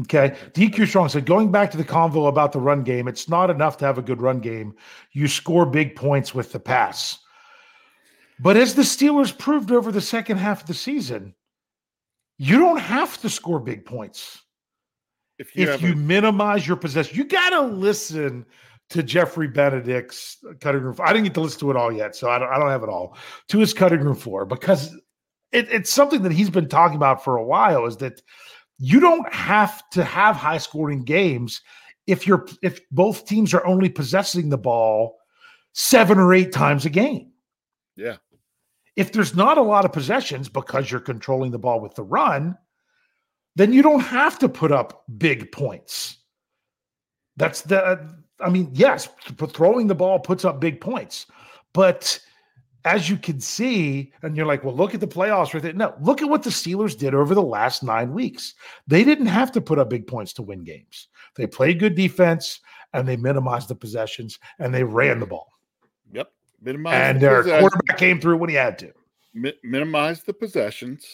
[0.01, 0.37] Okay.
[0.53, 3.77] DQ Strong said, going back to the convo about the run game, it's not enough
[3.79, 4.75] to have a good run game.
[5.13, 7.19] You score big points with the pass.
[8.41, 11.35] But as the Steelers proved over the second half of the season,
[12.39, 14.41] you don't have to score big points
[15.41, 17.17] If you, if you a- minimize your possession.
[17.17, 18.45] You got to listen
[18.91, 20.97] to Jeffrey Benedict's cutting room.
[21.01, 22.83] I didn't get to listen to it all yet, so I don't, I don't have
[22.83, 23.17] it all
[23.49, 24.95] to his cutting room floor because
[25.51, 27.87] it, it's something that he's been talking about for a while.
[27.87, 28.21] Is that
[28.79, 31.63] you don't have to have high scoring games
[32.07, 35.17] if you're if both teams are only possessing the ball
[35.73, 37.31] seven or eight times a game.
[37.97, 38.17] yeah,
[38.97, 42.59] If there's not a lot of possessions because you're controlling the ball with the run,
[43.61, 46.17] then you don't have to put up big points.
[47.37, 48.09] That's the,
[48.41, 49.09] I mean, yes,
[49.49, 51.27] throwing the ball puts up big points,
[51.73, 52.19] but
[52.87, 55.77] as you can see, and you're like, well, look at the playoffs with it.
[55.77, 58.55] No, look at what the Steelers did over the last nine weeks.
[58.87, 61.09] They didn't have to put up big points to win games.
[61.37, 62.61] They played good defense
[62.95, 65.49] and they minimized the possessions and they ran the ball.
[66.11, 66.33] yep.
[66.63, 68.93] Minimize And the their quarterback came through when he had to.
[69.35, 71.05] mi- minimize the possessions,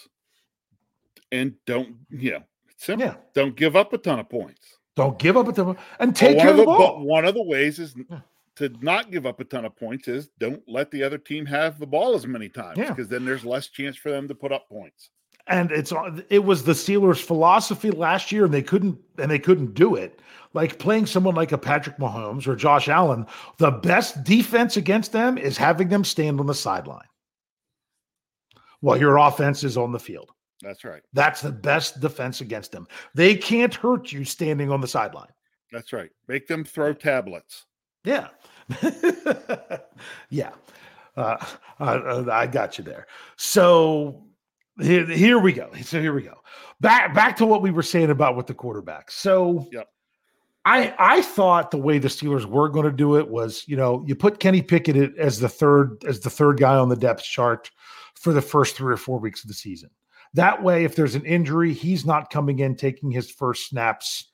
[1.33, 2.43] and don't you know?
[2.77, 3.07] Simple.
[3.07, 3.15] Yeah.
[3.35, 4.79] Don't give up a ton of points.
[4.97, 6.79] Don't give up at the and take care of of the the, ball.
[6.99, 8.21] but one of the ways is Yeah.
[8.57, 11.79] to not give up a ton of points is don't let the other team have
[11.79, 12.91] the ball as many times Yeah.
[12.91, 15.11] because then there's less chance for them to put up points.
[15.49, 19.39] and it's uh, it was the Steelers' philosophy last year, and they couldn't and they
[19.39, 20.19] couldn't do it.
[20.55, 23.27] Like playing someone like a Patrick Mahomes or Josh Allen,
[23.59, 27.07] the best defense against them is having them stand on the sideline
[28.81, 30.31] while your offense is on the field.
[30.63, 31.03] That's right.
[31.13, 32.87] That's the best defense against them.
[33.15, 35.29] They can't hurt you standing on the sideline.
[35.73, 36.11] That's right.
[36.29, 37.67] Make them throw tablets.
[38.05, 38.29] Yeah.
[40.31, 40.53] yeah.
[41.17, 41.37] Uh,
[41.79, 43.07] I, I got you there.
[43.37, 44.25] So
[44.81, 45.71] here, here we go.
[45.83, 46.39] So here we go.
[46.81, 49.11] Back back to what we were saying about with the quarterback.
[49.11, 49.89] So Yep.
[50.65, 54.05] I I thought the way the Steelers were going to do it was, you know,
[54.07, 57.71] you put Kenny Pickett as the third as the third guy on the depth chart
[58.15, 59.91] for the first three or four weeks of the season.
[60.37, 64.31] That way, if there's an injury, he's not coming in taking his first snaps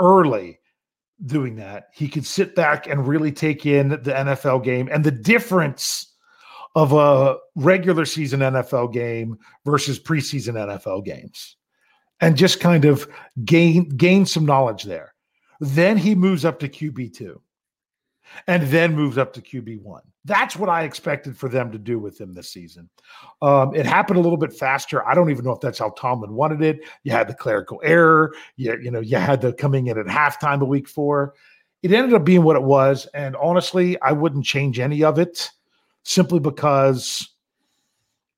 [0.00, 0.58] early
[1.26, 1.88] doing that.
[1.92, 6.14] He could sit back and really take in the NFL game and the difference
[6.74, 11.56] of a regular season NFL game versus preseason NFL games
[12.20, 13.06] and just kind of
[13.44, 15.12] gain gain some knowledge there.
[15.60, 17.36] Then he moves up to QB2
[18.46, 20.00] and then moves up to QB1.
[20.24, 22.88] That's what I expected for them to do with him this season.
[23.42, 25.06] Um, it happened a little bit faster.
[25.06, 26.80] I don't even know if that's how Tomlin wanted it.
[27.02, 28.32] You had the clerical error.
[28.56, 31.34] You, you know, you had the coming in at halftime the week four.
[31.82, 33.06] It ended up being what it was.
[33.12, 35.50] And honestly, I wouldn't change any of it
[36.04, 37.33] simply because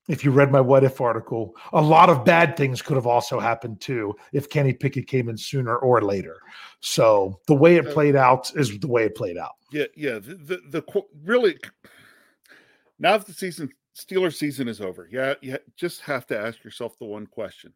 [0.09, 3.41] if you read my what if article, a lot of bad things could have also
[3.41, 6.37] happened too if Kenny Pickett came in sooner or later.
[6.81, 9.57] So the way it played out is the way it played out.
[9.73, 10.15] Yeah, yeah.
[10.15, 11.59] The the, the really
[12.99, 16.99] now that the season Steeler season is over, yeah, you just have to ask yourself
[16.99, 17.73] the one question.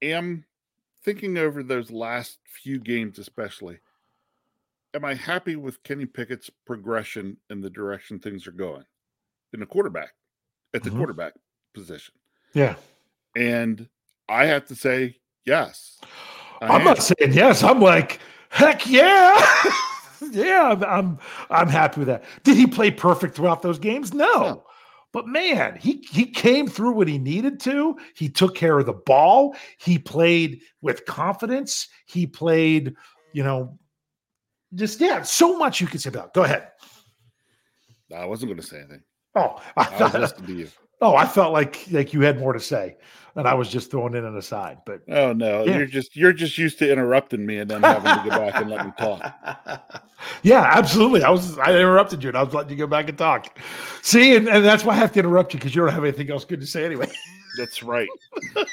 [0.00, 0.44] Am
[1.04, 3.78] thinking over those last few games, especially,
[4.94, 8.84] am I happy with Kenny Pickett's progression in the direction things are going
[9.52, 10.12] in the quarterback
[10.74, 10.96] at the Mhm.
[10.96, 11.34] quarterback
[11.74, 12.14] position?
[12.54, 12.76] Yeah.
[13.36, 13.88] And
[14.28, 15.98] I have to say, yes.
[16.60, 16.84] I I'm am.
[16.84, 17.62] not saying yes.
[17.62, 19.34] I'm like, heck yeah.
[20.30, 21.18] yeah, I'm, I'm
[21.50, 22.24] I'm happy with that.
[22.44, 24.14] Did he play perfect throughout those games?
[24.14, 24.32] No.
[24.40, 24.64] No.
[25.12, 27.96] But man, he he came through when he needed to.
[28.14, 29.54] He took care of the ball.
[29.78, 31.88] He played with confidence.
[32.06, 32.94] He played,
[33.34, 33.78] you know,
[34.74, 36.28] just yeah, so much you can say about.
[36.28, 36.32] it.
[36.34, 36.68] Go ahead.
[38.14, 39.02] I wasn't going to say anything.
[39.34, 40.68] Oh, I I was thought, listening to you.
[41.00, 42.96] oh, I felt like like you had more to say,
[43.34, 44.78] and I was just throwing in an aside.
[44.84, 45.78] But Oh no, Yeah.
[45.78, 48.70] you're just you're just used to interrupting me and then having to go back and
[48.70, 50.02] let me talk.
[50.42, 51.22] yeah, absolutely.
[51.22, 53.58] I was I interrupted you and I was letting you go back and talk.
[54.02, 56.30] See, and, and that's why I have to interrupt you because you don't have anything
[56.30, 57.10] else good to say anyway.
[57.58, 58.08] That's right.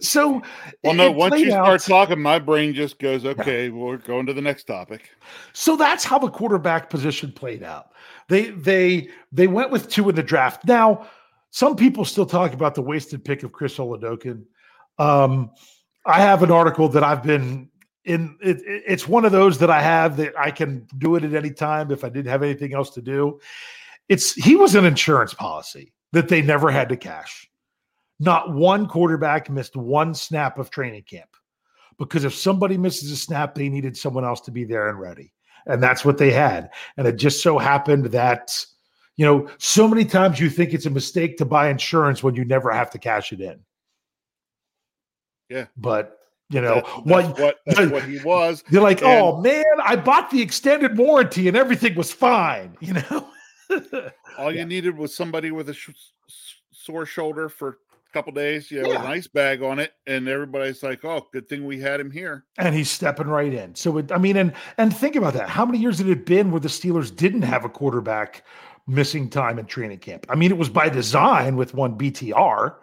[0.00, 0.42] So
[0.84, 4.34] Well, no, once you start out- talking, my brain just goes, okay, we're going to
[4.34, 5.10] the next topic.
[5.54, 7.92] So that's how the quarterback position played out.
[8.30, 10.64] They they they went with two in the draft.
[10.64, 11.10] Now,
[11.50, 14.44] some people still talk about the wasted pick of Chris Oladokun.
[14.98, 15.50] Um,
[16.06, 17.68] I have an article that I've been
[18.04, 21.24] in it, it- it's one of those that I have that I can do it
[21.24, 23.40] at any time if I didn't have anything else to do.
[24.08, 27.50] It's he was an insurance policy that they never had to cash.
[28.20, 31.30] Not one quarterback missed one snap of training camp
[31.98, 35.32] because if somebody misses a snap, they needed someone else to be there and ready.
[35.66, 36.70] And that's what they had.
[36.96, 38.64] And it just so happened that,
[39.16, 42.44] you know, so many times you think it's a mistake to buy insurance when you
[42.44, 43.60] never have to cash it in.
[45.48, 45.66] Yeah.
[45.76, 48.62] But, you know, That- what what that's what he was.
[48.70, 52.94] You're like, And- oh man, I bought the extended warranty and everything was fine, you
[52.94, 53.28] know?
[54.38, 54.60] All Yeah.
[54.60, 55.90] you needed was somebody with a sh-
[56.72, 57.78] sore shoulder for
[58.12, 59.04] couple days, you know, with Yeah.
[59.04, 62.44] an ice bag on it, and everybody's like, "Oh, good thing we had him here."
[62.58, 63.74] and he's stepping right in.
[63.74, 65.48] So it, I mean, and and think about that.
[65.48, 68.44] How many years had it been where the Steelers didn't have a quarterback
[68.86, 70.26] missing time in training camp?
[70.28, 72.74] I mean, it was by design with one BTR.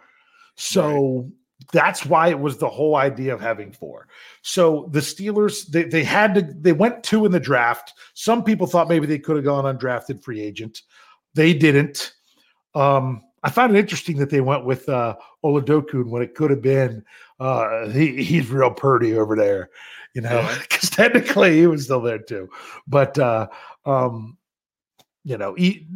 [0.56, 1.30] So
[1.72, 4.08] that's why it was the whole idea of having four.
[4.42, 7.92] So the Steelers, they they had to they went two in the draft.
[8.14, 10.82] Some people thought maybe they could have gone undrafted free agent.
[11.34, 12.12] They didn't.
[12.74, 16.62] Um, I found it interesting that they went with uh Oladokun when it could have
[16.62, 17.04] been
[17.40, 19.70] uh he, he's real purdy over there,
[20.14, 20.58] you know, Yeah.
[20.60, 22.48] because technically he was still there too.
[22.86, 23.48] But uh
[23.84, 24.36] um
[25.24, 25.86] you know, he,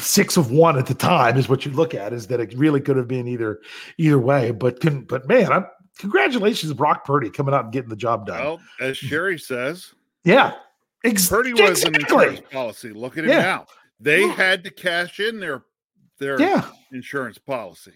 [0.00, 2.80] six of one at the time is what you look at is that it really
[2.80, 3.60] could have been either
[3.98, 4.50] either way.
[4.50, 4.78] But
[5.08, 5.66] but man, I'm
[5.98, 8.44] congratulations, Brock Purdy coming out and getting the job done.
[8.44, 9.94] Well, as Sherry says,
[10.24, 10.54] yeah.
[11.04, 12.26] Ex- Purdy was an exactly.
[12.26, 12.90] insurance policy.
[12.90, 13.38] Look at him Yeah.
[13.40, 13.66] now.
[14.00, 15.64] They had to cash in their
[16.18, 16.68] their Yeah.
[16.92, 17.92] insurance policy.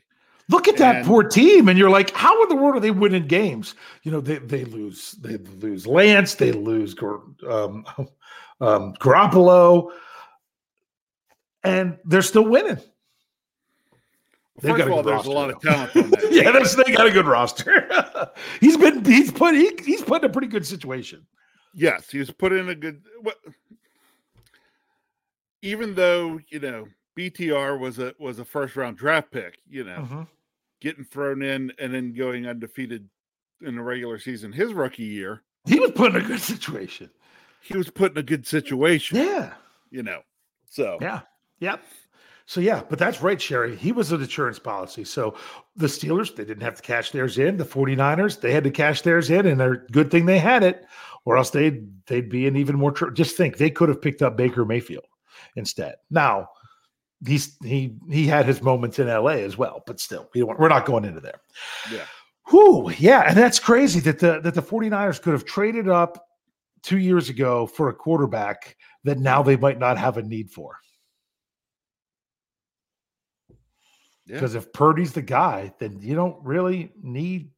[0.48, 2.90] Look at that And- poor team, and you're like, how in the world are they
[2.90, 3.74] winning games?
[4.02, 6.96] You know, they they lose they lose Lance, they lose
[7.48, 7.84] um,
[8.60, 9.92] um, Garoppolo,
[11.62, 12.80] and they're still winning.
[14.60, 16.28] They've First got of all, there's a lot of talent on that.
[16.32, 17.88] yeah, that's, they got a good roster.
[18.60, 21.26] he's been he's put he, he's put in a pretty good situation.
[21.74, 23.02] Yes, he's put in a good.
[23.22, 23.36] What,
[25.62, 30.06] even though you know BTR was a was a first round draft pick, you know,
[30.10, 30.28] Mhm.
[30.80, 33.08] getting thrown in and then going undefeated
[33.62, 37.10] in the regular season, his rookie year, He was put in a good situation.
[37.60, 39.18] he was put in a good situation.
[39.18, 39.54] Yeah.
[39.90, 40.22] You know,
[40.66, 41.20] so Yeah.
[41.58, 41.82] Yep.
[42.46, 43.76] So yeah, but that's right, Sherry.
[43.76, 45.04] He was an insurance policy.
[45.04, 45.36] So
[45.76, 47.58] the Steelers, they didn't have to cash theirs in.
[47.58, 50.84] The 49ers, they had to cash theirs in, and they're good thing they had it,
[51.24, 53.14] or else they'd they'd be in even more trouble.
[53.14, 55.04] Just think they could have picked up Baker Mayfield
[55.54, 55.96] instead.
[56.10, 56.48] Now
[57.26, 60.68] he's he he had his moments in LA as well, but still, we don't, we're
[60.68, 61.40] not going into there.
[61.92, 62.04] yeah.
[62.48, 66.26] Whew, yeah, and that's crazy that the that the 49ers could have traded up
[66.82, 70.78] two years ago for a quarterback that now they might not have a need for.
[74.26, 74.34] Yeah.
[74.34, 77.50] Because if Purdy's the guy, then you don't really need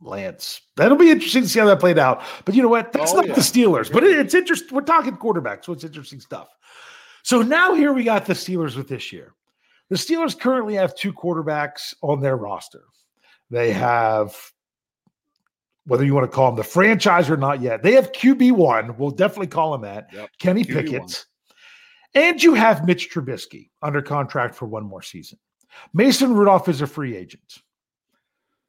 [0.00, 0.60] Lance.
[0.76, 2.22] That'll be interesting to see how that played out.
[2.44, 2.92] But you know what?
[2.92, 3.34] That's Oh, not yeah.
[3.34, 4.74] the Steelers, but it, it's interesting.
[4.74, 6.48] We're talking quarterbacks, so it's interesting stuff.
[7.22, 9.34] So now here we got the Steelers with this year.
[9.88, 12.84] The Steelers currently have two quarterbacks on their roster.
[13.50, 14.34] They have,
[15.84, 18.96] whether you want to call them the franchise or not yet, they have QB1.
[18.96, 20.08] We'll definitely call him that.
[20.12, 20.72] Yep, Kenny QB1.
[20.72, 21.26] Pickett.
[22.14, 25.38] And you have Mitch Trubisky under contract for one more season.
[25.94, 27.62] Mason Rudolph is a free agent.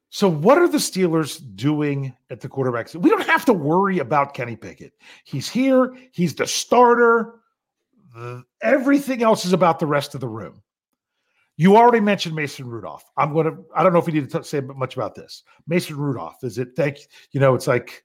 [0.09, 2.93] So, what are the Steelers doing at the quarterback?
[2.93, 4.93] We don't have to worry about Kenny Pickett.
[5.23, 7.39] He's here, he's the starter.
[8.13, 10.61] The- everything else is about the rest of the room.
[11.55, 13.03] You already mentioned Mason Rudolph.
[13.15, 15.43] I'm going to, I don't know if we need to t- say much about this.
[15.67, 18.03] Mason Rudolph, is it, thank you you know, it's like,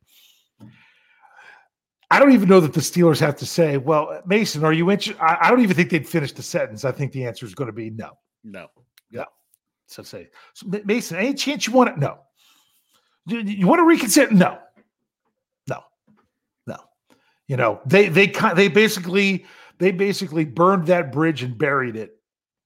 [2.10, 5.20] I don't even know that the Steelers have to say, well, Mason, are you interested?
[5.22, 6.84] I, don't even think they'd finish the sentence.
[6.84, 8.10] I think the answer is going to be no.
[8.44, 8.68] No.
[9.10, 9.24] No.
[9.86, 11.98] So say, so Mason, any chance you want it?
[11.98, 12.18] No.
[13.26, 14.32] You, you want to reconsider?
[14.32, 14.58] No.
[15.68, 15.80] No.
[16.66, 16.76] No.
[17.46, 19.44] You know, they they they basically
[19.78, 22.16] they basically burned that bridge and buried it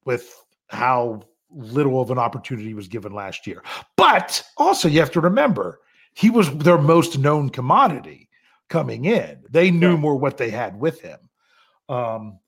[0.05, 0.35] with
[0.69, 3.63] how little of an opportunity was given last year.
[3.97, 5.81] But also you have to remember,
[6.15, 8.29] he was their most known commodity
[8.69, 9.43] coming in.
[9.51, 9.97] They knew Yeah.
[9.99, 11.19] more what they had with him.
[11.89, 12.39] Um,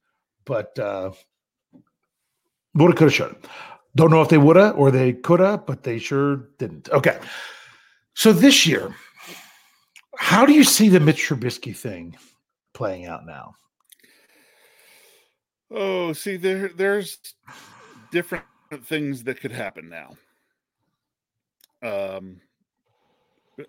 [0.47, 1.13] but uh
[2.75, 3.37] woulda, coulda, shoulda.
[3.97, 6.89] Don't know if they woulda or they coulda, but they sure didn't.
[6.91, 7.19] Okay.
[8.15, 8.95] So this year,
[10.17, 12.17] how do you see the Mitch Trubisky thing
[12.73, 13.55] playing out now?
[15.77, 17.19] Oh, see, there there's
[18.13, 18.45] different
[18.85, 20.17] things that could happen now.
[21.83, 22.41] Um,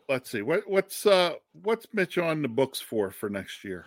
[0.08, 1.34] let's see what what's uh
[1.64, 3.86] what's Mitch on the books for for next year.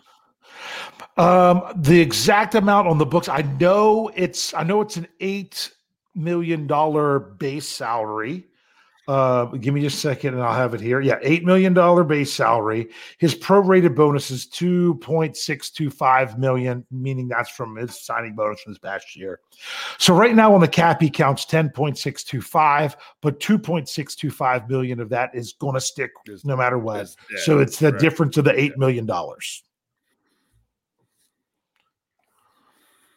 [1.16, 5.72] Um, the exact amount on the books, I know it's I know it's an eight
[6.16, 8.46] million dollar base salary.
[9.08, 11.00] Uh, give me just a second and I'll have it here.
[11.00, 11.72] Yeah, $8 million
[12.06, 12.90] base salary.
[13.16, 19.16] His prorated bonus is 2.625 million, meaning that's from his signing bonus from this past
[19.16, 19.40] year.
[19.96, 25.54] So right now on the cap, he counts 10.625, but 2.625 million of that is
[25.54, 26.10] going to stick
[26.44, 27.08] no matter what.
[27.38, 29.08] So it's the difference of the $8 million.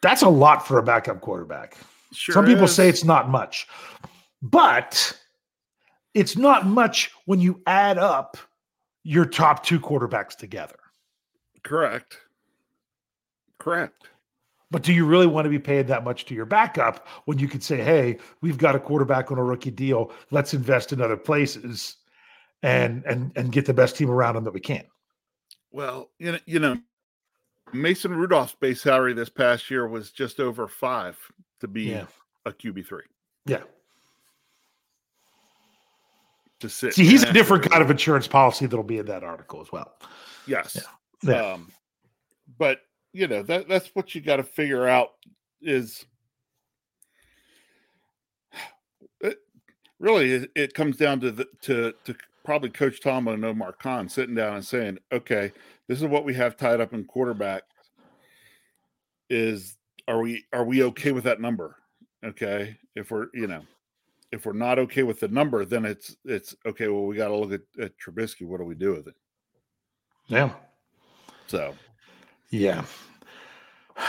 [0.00, 1.76] That's a lot for a backup quarterback.
[2.14, 2.74] Sure Some people is.
[2.74, 3.68] say it's not much,
[4.40, 5.18] but
[6.14, 8.36] it's not much when you add up
[9.04, 10.76] your top two quarterbacks together.
[11.62, 12.18] correct.
[13.58, 14.08] Correct.
[14.70, 17.46] But do you really want to be paid that much to your backup when you
[17.46, 20.10] could say, hey, we've got a quarterback on a rookie deal.
[20.30, 21.96] Let's invest in other places
[22.62, 24.84] and and and get the best team around him that we can.
[25.72, 26.78] Well, you know, you know,
[27.72, 31.18] Mason Rudolph's base salary this past year was just over five
[31.60, 32.06] to be Yeah.
[32.46, 33.04] a QB three
[33.46, 33.62] Yeah.
[36.62, 36.94] To sit.
[36.94, 39.92] See, he's a different kind of insurance policy that'll be in that article as well.
[40.46, 40.80] Yes.
[41.22, 41.52] Yeah.
[41.52, 41.70] Um,
[42.58, 42.80] but
[43.12, 45.10] you know that that's what you got to figure out
[45.60, 46.06] is
[49.20, 49.38] it,
[49.98, 54.08] really it, it comes down to the to to probably Coach Tomlin and Omar Khan
[54.08, 55.52] sitting down and saying, okay,
[55.86, 57.62] this is what we have tied up in quarterback.
[59.30, 59.76] Is
[60.08, 61.76] are we are we okay with that number?
[62.24, 63.62] Okay, if we're you know
[64.32, 66.88] if we're not okay with the number, then it's it's okay.
[66.88, 68.46] Well, we got to look at, at Trubisky.
[68.46, 69.14] What do we do with it?
[70.26, 70.50] Yeah.
[71.46, 71.74] So
[72.50, 72.84] Yeah.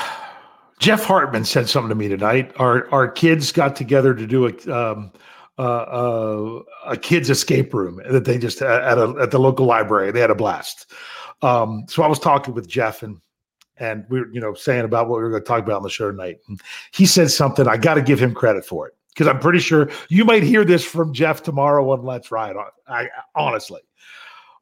[0.80, 2.51] Jeff Hartman said something to me tonight.
[2.57, 5.11] Our our kids got together to do a um,
[5.57, 10.11] uh, uh, a kids escape room that they just at a at the local library.
[10.11, 10.91] They had a blast.
[11.41, 13.19] Um, so I was talking with Jeff and
[13.78, 15.84] and we were you know saying about what we were going to talk about on
[15.84, 16.39] the show tonight.
[16.47, 16.61] And
[16.93, 17.67] he said something.
[17.67, 20.66] I got to give him credit for it because I'm pretty sure you might hear
[20.66, 22.55] this from Jeff tomorrow on Let's Ride.
[22.55, 22.68] on.
[22.88, 23.82] I honestly,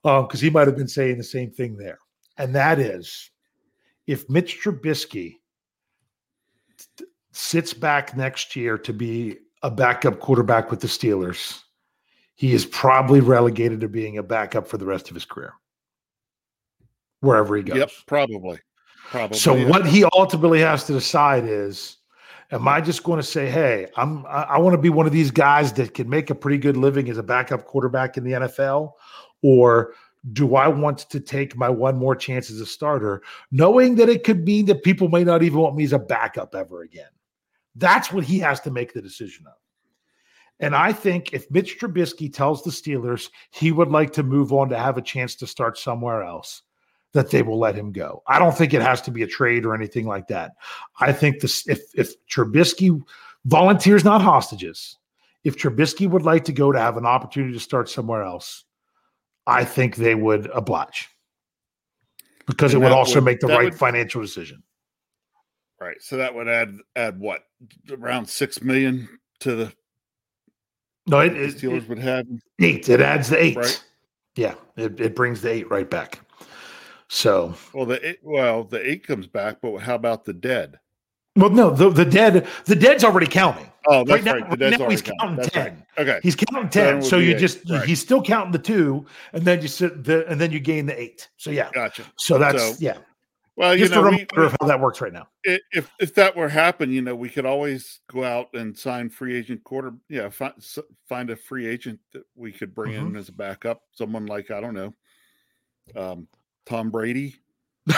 [0.04, 2.00] um, because he might have been saying the same thing there,
[2.38, 3.30] and that is
[4.08, 5.38] if Mitch Trubisky
[6.98, 11.62] t- sits back next year to be a backup quarterback with the Steelers,
[12.36, 15.54] he is probably relegated to being a backup for the rest of his career,
[17.20, 17.78] wherever he goes.
[17.78, 18.60] Yep, probably.
[19.10, 19.38] Probably.
[19.38, 19.68] So yeah.
[19.68, 21.98] what he ultimately has to decide is,
[22.52, 25.12] am I just going to say, hey, I'm I, I want to be one of
[25.12, 28.32] these guys that can make a pretty good living as a backup quarterback in the
[28.32, 28.94] NFL,
[29.42, 29.94] or
[30.34, 34.24] do I want to take my one more chance as a starter, knowing that it
[34.24, 37.10] could mean that people may not even want me as a backup ever again?
[37.76, 39.54] That's what he has to make the decision of.
[40.60, 44.70] And I think if Mitch Trubisky tells the Steelers he would like to move on
[44.70, 46.62] to have a chance to start somewhere else,
[47.14, 48.24] that they will let him go.
[48.28, 50.52] I don't think it has to be a trade or anything like that.
[51.00, 53.02] I think this if if Trubisky
[53.46, 54.98] volunteers, not hostages,
[55.44, 58.64] if Trubisky would like to go to have an opportunity to start somewhere else,
[59.48, 61.10] I think they would oblige
[62.48, 64.64] because And it would also would- make the right would- financial decision.
[65.80, 66.02] right.
[66.02, 67.44] So that would add add what
[67.92, 69.08] around six million
[69.42, 69.74] to the,
[71.08, 72.26] No, it, the Steelers it would have.
[72.62, 72.88] eight.
[72.88, 73.58] It adds the eight.
[73.58, 73.84] Right.
[74.36, 76.20] Yeah, it, it brings the eight right back.
[77.14, 80.80] So Well, the eight, well the eight comes back, but how about the dead?
[81.36, 83.70] well, no, the, the dead the dead's already counting.
[83.88, 84.44] Oh, that's now- right.
[84.44, 85.66] The right dead's now he's counting That's 10.
[85.66, 85.86] right.
[86.08, 86.20] Okay.
[86.24, 86.96] He's counting 10.
[86.96, 87.84] would So you just right.
[87.86, 90.98] he's still counting the two, and then you sit the and then you gain the
[91.00, 91.28] eight.
[91.36, 91.70] So yeah.
[91.74, 92.04] Gotcha.
[92.18, 92.98] So that's So, yeah.
[93.58, 95.28] Well, you know, a we, reminder of how that works right now.
[95.44, 99.36] if if that were happen, you know, we could always go out and sign free
[99.36, 99.92] agent quarter.
[100.08, 100.54] Yeah, find
[101.10, 103.08] find a free agent that we could bring Mm-hmm.
[103.08, 103.82] in as a backup.
[103.92, 104.94] Someone like I don't know,
[105.98, 106.28] um,
[106.72, 107.36] Tom Brady.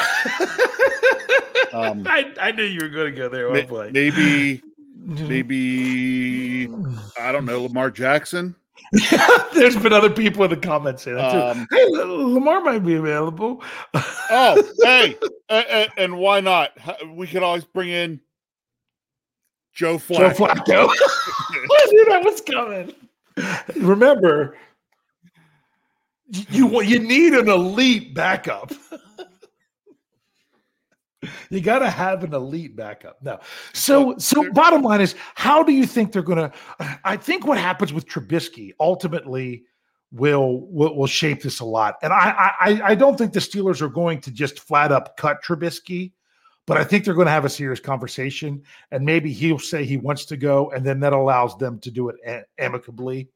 [1.73, 3.51] Um, I, I knew you were going to go there.
[3.51, 3.89] May- boy.
[3.91, 4.61] maybe
[4.95, 6.69] maybe
[7.19, 8.55] I don't know Lamar Jackson.
[9.55, 11.59] There's been other people in the comments saying that too.
[11.61, 13.63] Um, hey, Lamar might be available.
[13.95, 15.17] oh, hey,
[15.49, 16.77] a- a- and why not?
[17.07, 18.21] We could always bring in
[19.73, 20.17] Joe Flacco.
[20.19, 20.89] Joe Flacco.
[20.91, 22.93] I knew that was coming.
[23.83, 24.57] Remember,
[26.49, 28.71] you you need an elite backup.
[31.49, 33.21] you got to have an elite backup.
[33.21, 33.39] No.
[33.73, 37.57] So so bottom line is how do you think they're going to I think what
[37.57, 39.63] happens with Trubisky ultimately
[40.11, 41.97] will will, will shape this a lot.
[42.01, 45.43] And I, I I don't think the Steelers are going to just flat up cut
[45.43, 46.13] Trubisky,
[46.65, 49.97] but I think they're going to have a serious conversation and maybe he'll say he
[49.97, 52.15] wants to go and then that allows them to do it
[52.57, 53.29] amicably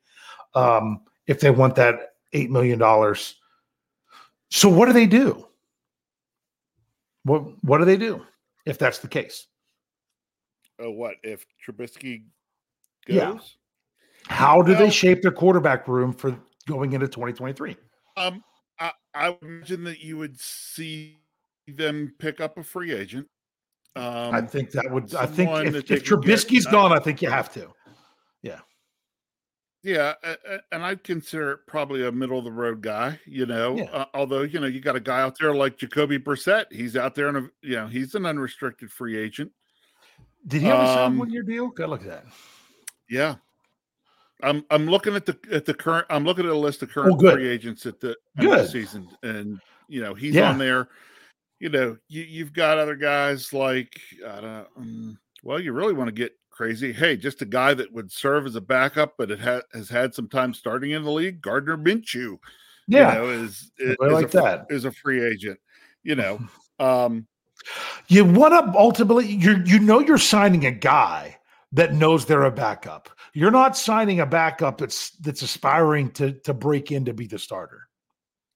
[0.56, 3.36] um, if they want that 8 million dollars.
[4.50, 5.48] So what do they do?
[7.24, 8.26] What what do they do
[8.66, 9.48] if that's the case?
[10.80, 12.24] Oh, what if Trubisky
[13.08, 13.16] goes?
[13.16, 13.38] Yeah.
[14.28, 17.76] How do well, they shape their quarterback room for going into 2023?
[18.16, 18.44] Um,
[18.80, 21.18] I, I imagine that you would see
[21.68, 23.28] them pick up a free agent.
[23.96, 25.16] Um, I think that would.
[25.16, 27.74] I think if, if Trubisky's get, gone, I think you have to.
[29.88, 30.14] Yeah.
[30.72, 33.20] And I'd consider it probably a middle of the road guy.
[33.26, 33.86] You know, yeah.
[33.86, 36.66] uh, although you know you got a guy out there like Jacoby Brissett.
[36.72, 39.52] He's out there, and you know he's an unrestricted free agent.
[40.46, 41.70] Did he have a um, one year deal?
[41.70, 42.26] Go look at that.
[43.10, 43.36] Yeah,
[44.44, 46.06] I'm I'm looking at the at the current.
[46.10, 49.60] I'm looking at a list of current oh, free agents at the, the season, and
[49.88, 50.50] you know he's yeah.
[50.50, 50.90] on there
[51.60, 56.08] you know, you, you've got other guys like, I don't, um, well, you really want
[56.08, 56.92] to get crazy.
[56.92, 60.16] Hey, just a guy that would serve as a backup, but it ha- has had
[60.16, 61.40] some time starting in the league.
[61.40, 62.40] Gardner Minshew,
[62.88, 65.60] yeah, you know, is, is, is like a, that is a free agent.
[66.02, 66.40] You know,
[66.80, 67.28] um,
[68.08, 71.38] you want to ultimately you you know you're signing a guy
[71.74, 73.10] that knows they're a backup.
[73.34, 77.38] You're not signing a backup that's that's aspiring to to break in to be the
[77.38, 77.88] starter.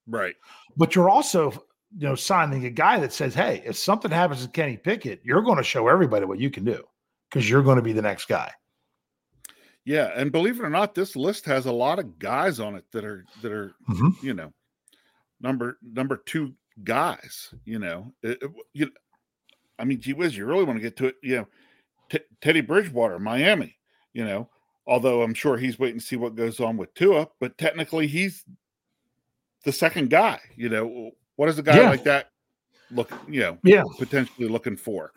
[0.08, 0.34] Right.
[0.76, 1.52] But you're also
[1.98, 5.42] you know, signing a guy that says, "Hey, if something happens to Kenny Pickett, you're
[5.42, 6.86] going to show everybody what you can do
[7.32, 8.52] because you're going to be the next guy."
[9.86, 12.86] Yeah, and believe it or not, this list has a lot of guys on it
[12.92, 14.26] that are that are mm-hmm.
[14.26, 14.54] you know
[15.40, 16.54] number number two
[16.84, 17.54] guys.
[17.66, 18.92] You know, it, it, you,
[19.80, 21.16] I mean, gee whiz, you really want to get to it.
[21.24, 21.48] You know,
[22.10, 23.76] T- Teddy Bridgewater, Miami.
[24.14, 24.50] You know,
[24.86, 28.44] although I'm sure he's waiting to see what goes on with Tua, but technically he's
[29.64, 30.40] the second guy.
[30.56, 31.90] You know, what does a guy yeah.
[31.90, 32.28] like that
[32.92, 35.12] look, you know, yeah, potentially looking for?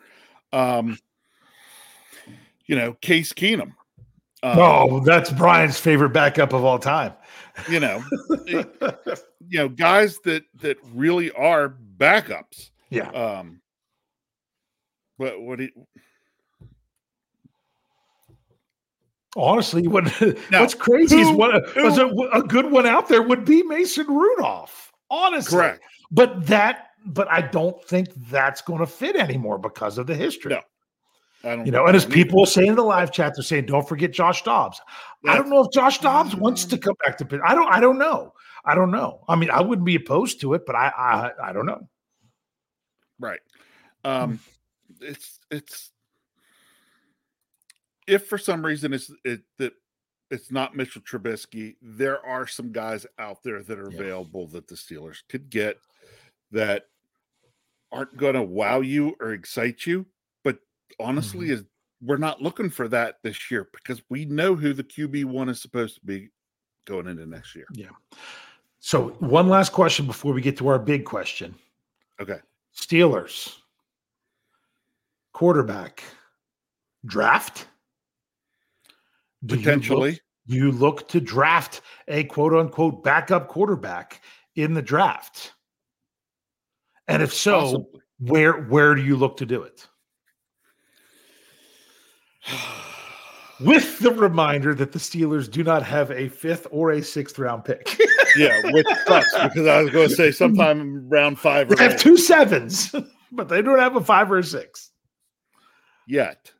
[0.52, 0.98] Um,
[2.66, 3.72] you know, Case Keenum.
[4.42, 7.14] Um, oh, that's Brian's favorite backup of all time.
[7.68, 8.04] You know,
[8.46, 8.64] you
[9.52, 12.70] know, guys that that really are backups.
[12.90, 13.10] Yeah.
[13.10, 13.60] Um,
[15.18, 15.86] but what do you,
[19.36, 20.04] Honestly, what
[20.50, 24.06] now, what's crazy who, is what a, a, good one out there would be Mason
[24.06, 24.92] Rudolph.
[25.10, 25.82] Honestly, correct.
[26.10, 30.52] But that, but I don't think that's going to fit anymore because of the history.
[30.52, 30.60] No.
[31.44, 34.42] You know, and as people say in the live chat, they're saying, "Don't forget Josh
[34.42, 34.80] Dobbs."
[35.22, 37.40] That's, I don't know if Josh Dobbs wants to come back to Pitt.
[37.44, 37.70] I don't.
[37.70, 38.32] I don't know.
[38.64, 39.20] I don't know.
[39.28, 41.86] I mean, I wouldn't be opposed to it, but I, I, I don't know.
[43.18, 43.40] Right.
[44.04, 44.40] Um,
[45.00, 45.90] it's it's
[48.06, 49.74] if for some reason it's it that
[50.30, 54.00] it's not Mitchell Trubisky, there are some guys out there that are yeah.
[54.00, 55.78] available that the Steelers could get
[56.50, 56.84] that
[57.92, 60.06] aren't going to wow you or excite you.
[61.00, 61.54] Honestly, mm-hmm.
[61.54, 61.64] is
[62.02, 65.60] we're not looking for that this year because we know who the QB one is
[65.60, 66.28] supposed to be
[66.86, 67.66] going into next year.
[67.72, 67.88] Yeah.
[68.80, 71.54] So one last question before we get to our big question.
[72.20, 72.38] Okay.
[72.76, 73.56] Steelers
[75.32, 76.02] quarterback
[77.04, 77.66] draft.
[79.44, 80.10] Do Potentially.
[80.10, 84.22] You look, do you look to draft a quote unquote backup quarterback
[84.56, 85.52] in the draft?
[87.08, 88.00] And if so, Possibly.
[88.18, 89.86] where where do you look to do it?
[93.60, 97.64] With the reminder that the Steelers do not have a fifth or a sixth round
[97.64, 97.96] pick.
[98.36, 101.68] yeah, which sucks because I was going to say sometime round five.
[101.68, 102.92] They have two sevens,
[103.32, 104.90] but they don't have a five or a six
[106.08, 106.50] yet.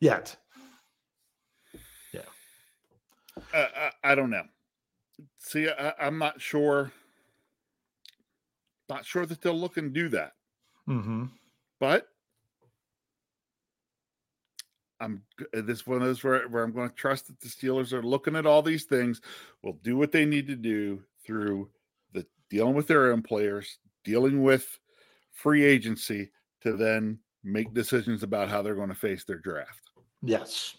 [0.00, 0.36] Yet.
[2.12, 2.20] Yeah.
[3.54, 4.44] Uh, I, I, don't know.
[5.38, 6.92] See, I, I'm not sure
[8.88, 10.32] not sure that they'll look and do that.
[10.88, 11.24] Mm-hmm.
[11.80, 12.08] But
[15.00, 15.22] I'm
[15.56, 17.92] uh, this is one of those where, where I'm going to trust that the Steelers
[17.92, 19.20] are looking at all these things,
[19.62, 21.68] will do what they need to do through
[22.12, 24.78] the dealing with their own players, dealing with
[25.32, 26.30] free agency
[26.62, 29.90] to then make decisions about how they're going to face their draft.
[30.22, 30.76] Yes.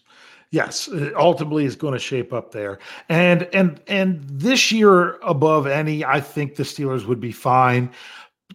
[0.51, 2.79] Yes, it ultimately is going to shape up there.
[3.09, 7.91] And and and this year above any, I think the Steelers would be fine.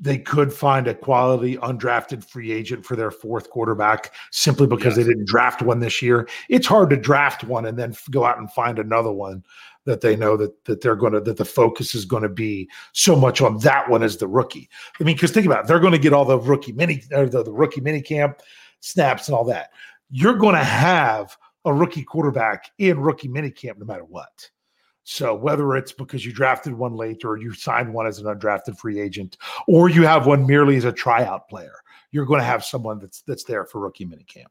[0.02, 5.06] They could find a quality undrafted free agent for their fourth quarterback simply because yes.
[5.06, 6.26] they didn't draft one this year.
[6.48, 9.44] It's hard to draft one and then go out and find another one
[9.84, 12.68] that they know that that they're going to that the focus is going to be
[12.92, 14.68] so much on that one as the rookie.
[14.98, 17.28] I mean, because think about it, they're going to get all the rookie mini or
[17.28, 18.40] the, the rookie mini camp
[18.80, 19.70] snaps and all that.
[20.10, 24.50] You're going to have a rookie quarterback in rookie minicamp no matter what.
[25.10, 28.78] So whether it's because you drafted one late or you signed one as an undrafted
[28.78, 31.74] free agent, or you have one merely as a tryout player,
[32.12, 34.46] you're going to have someone that's that's there for rookie minicamp.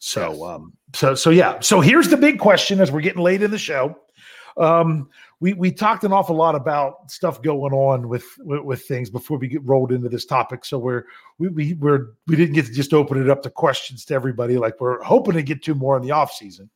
[0.00, 0.42] So yes.
[0.42, 1.58] um so so yeah.
[1.60, 3.98] So here's the big question as we're getting late in the show.
[4.58, 5.08] Um,
[5.40, 9.38] we we talked an awful lot about stuff going on with with, with things before
[9.38, 10.66] we get rolled into this topic.
[10.66, 11.06] So we're
[11.38, 14.58] we we we're we didn't get to just open it up to questions to everybody
[14.58, 16.68] like we're hoping to get to more in the off season.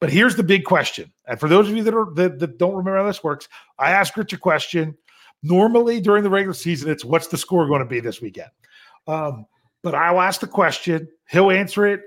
[0.00, 1.12] But here's the big question.
[1.26, 3.92] And for those of you that are that, that don't remember how this works, I
[3.92, 4.96] ask Rich a question.
[5.42, 8.50] Normally during the regular season, it's what's the score going to be this weekend?
[9.06, 9.46] Um,
[9.82, 12.02] but I'll ask the question, he'll answer it.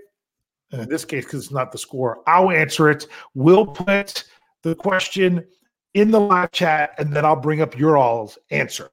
[0.71, 3.07] And in this case, because it's not the score, I'll answer it.
[3.33, 4.25] We'll put
[4.61, 5.45] the question
[5.93, 8.91] in the live chat, and then I'll bring up your all's answer.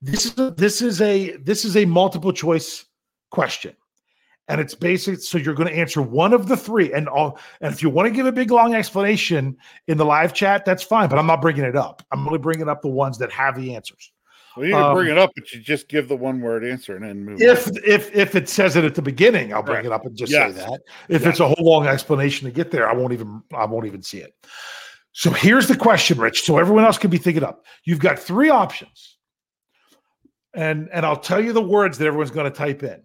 [0.00, 2.86] This is a, this is a this is a multiple choice
[3.30, 3.74] question
[4.48, 5.20] and it's basic.
[5.20, 7.38] So you're going to answer one of the three, and all.
[7.60, 10.82] And if you want to give a big long explanation in the live chat, that's
[10.82, 11.08] fine.
[11.08, 12.02] But I'm not bringing it up.
[12.10, 14.12] I'm only bringing up the ones that have the answers.
[14.56, 16.96] Well, you can um, bring it up, but you just give the one word answer
[16.96, 17.40] and then move.
[17.40, 17.74] If on.
[17.84, 19.86] if if it says it at the beginning, I'll bring right.
[19.86, 20.54] it up and just yes.
[20.54, 20.80] say that.
[21.08, 21.30] If yes.
[21.30, 24.18] it's a whole long explanation to get there, I won't even I won't even see
[24.18, 24.34] it.
[25.12, 26.42] So here's the question, Rich.
[26.42, 27.64] So everyone else can be thinking up.
[27.84, 29.16] You've got three options,
[30.54, 33.02] and and I'll tell you the words that everyone's going to type in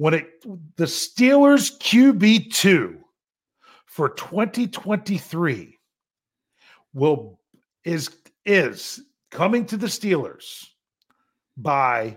[0.00, 0.42] when it
[0.76, 2.96] the Steelers QB2
[3.84, 5.78] for 2023
[6.94, 7.38] will
[7.84, 8.08] is
[8.46, 10.68] is coming to the Steelers
[11.58, 12.16] by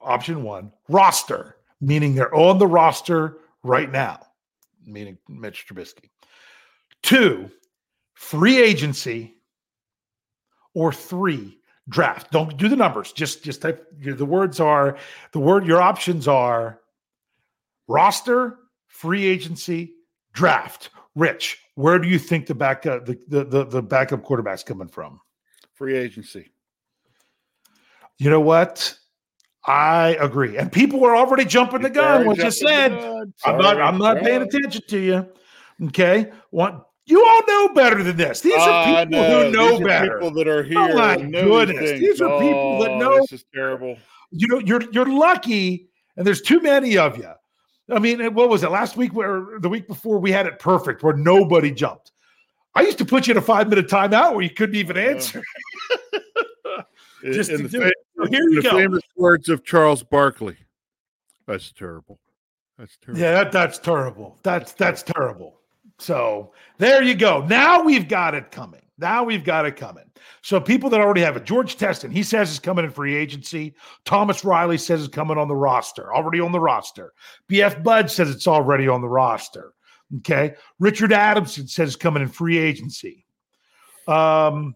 [0.00, 4.18] option 1 roster meaning they're on the roster right now
[4.84, 6.10] meaning Mitch Trubisky.
[7.04, 7.48] 2
[8.14, 9.36] free agency
[10.74, 11.56] or 3
[11.90, 12.30] draft.
[12.30, 13.12] Don't do the numbers.
[13.12, 14.96] Just just type the words are
[15.32, 16.80] the word your options are
[17.88, 19.94] roster, free agency,
[20.32, 20.90] draft.
[21.16, 24.88] Rich, where do you think the backup uh, the the the, the backup quarterback's coming
[24.88, 25.20] from?
[25.74, 26.52] Free agency.
[28.18, 28.96] You know what?
[29.66, 30.56] I agree.
[30.56, 32.26] And people are already jumping the gun.
[32.26, 32.92] What you said.
[33.44, 35.28] I'm not I'm not paying attention to you.
[35.88, 36.30] Okay.
[36.50, 38.40] What you all know better than this.
[38.40, 39.44] These are uh, people no.
[39.44, 40.04] who know better.
[40.06, 40.78] These people that are here.
[40.78, 42.00] Oh my goodness!
[42.00, 43.16] These are people that oh, know.
[43.20, 43.96] This is terrible.
[44.30, 47.30] You know, you're you're lucky, and there's too many of you.
[47.90, 49.14] I mean, what was it last week?
[49.14, 52.12] Where the week before we had it perfect, where nobody jumped.
[52.74, 55.42] I used to put you in a five minute timeout where you couldn't even answer.
[57.24, 57.94] Just in, to do it.
[58.16, 58.78] So here you the go.
[58.78, 60.56] Famous words of Charles Barkley.
[61.46, 62.18] That's terrible.
[62.78, 63.20] That's terrible.
[63.20, 64.38] Yeah, that, that's terrible.
[64.42, 65.59] That's that's terrible.
[66.00, 67.44] So there you go.
[67.46, 68.80] Now we've got it coming.
[68.98, 70.04] Now we've got it coming.
[70.42, 73.74] So people that already have it, George Teston, he says it's coming in free agency.
[74.04, 77.12] Thomas Riley says it's coming on the roster, already on the roster.
[77.50, 79.72] BF Bud says it's already on the roster.
[80.18, 80.54] Okay.
[80.78, 83.24] Richard Adamson says coming in free agency.
[84.06, 84.74] Um,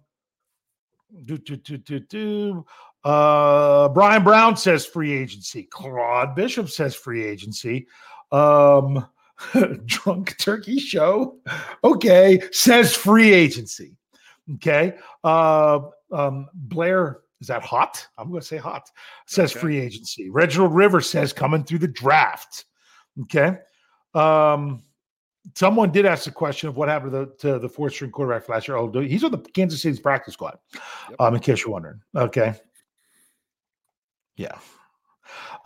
[1.25, 2.67] do, do, do, do, do.
[3.03, 5.65] Uh, Brian Brown says free agency.
[5.65, 7.87] Claude Bishop says free agency.
[8.33, 9.07] Um,
[9.85, 11.39] drunk turkey show.
[11.83, 13.97] Okay, says free agency.
[14.55, 15.81] Okay, uh,
[16.13, 18.07] um, Blair is that hot?
[18.17, 18.89] I'm going to say hot.
[19.27, 19.61] Says okay.
[19.61, 20.31] free agency.
[20.31, 22.65] Reginald River says coming through the draft.
[23.23, 23.59] Okay.
[24.15, 24.83] Um,
[25.55, 28.49] someone did ask the question of what happened to the, to the fourth string quarterback
[28.49, 28.79] last year.
[28.79, 30.59] Oh, he's on the Kansas City's practice squad.
[31.11, 31.21] Yep.
[31.21, 32.01] Um, in case you're wondering.
[32.17, 32.55] Okay.
[34.37, 34.59] Yeah.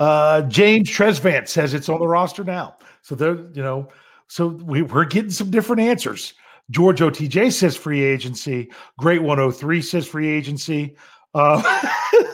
[0.01, 2.77] Uh, James Tresvant says it's on the roster now.
[3.09, 3.89] So there, you know,
[4.27, 6.35] so we, we're getting some different answers.
[6.71, 8.71] George OTJ says free agency.
[8.99, 10.95] Great 103 says free agency.
[11.33, 11.63] Uh,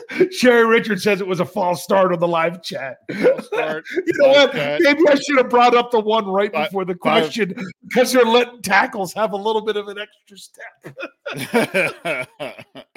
[0.31, 2.97] Sherry Richard says it was a false start on the live chat.
[3.09, 4.51] Start, you know what?
[4.51, 4.81] Chat.
[4.81, 7.55] Maybe I should have brought up the one right before the question
[7.87, 10.97] because they're letting tackles have a little bit of an extra step.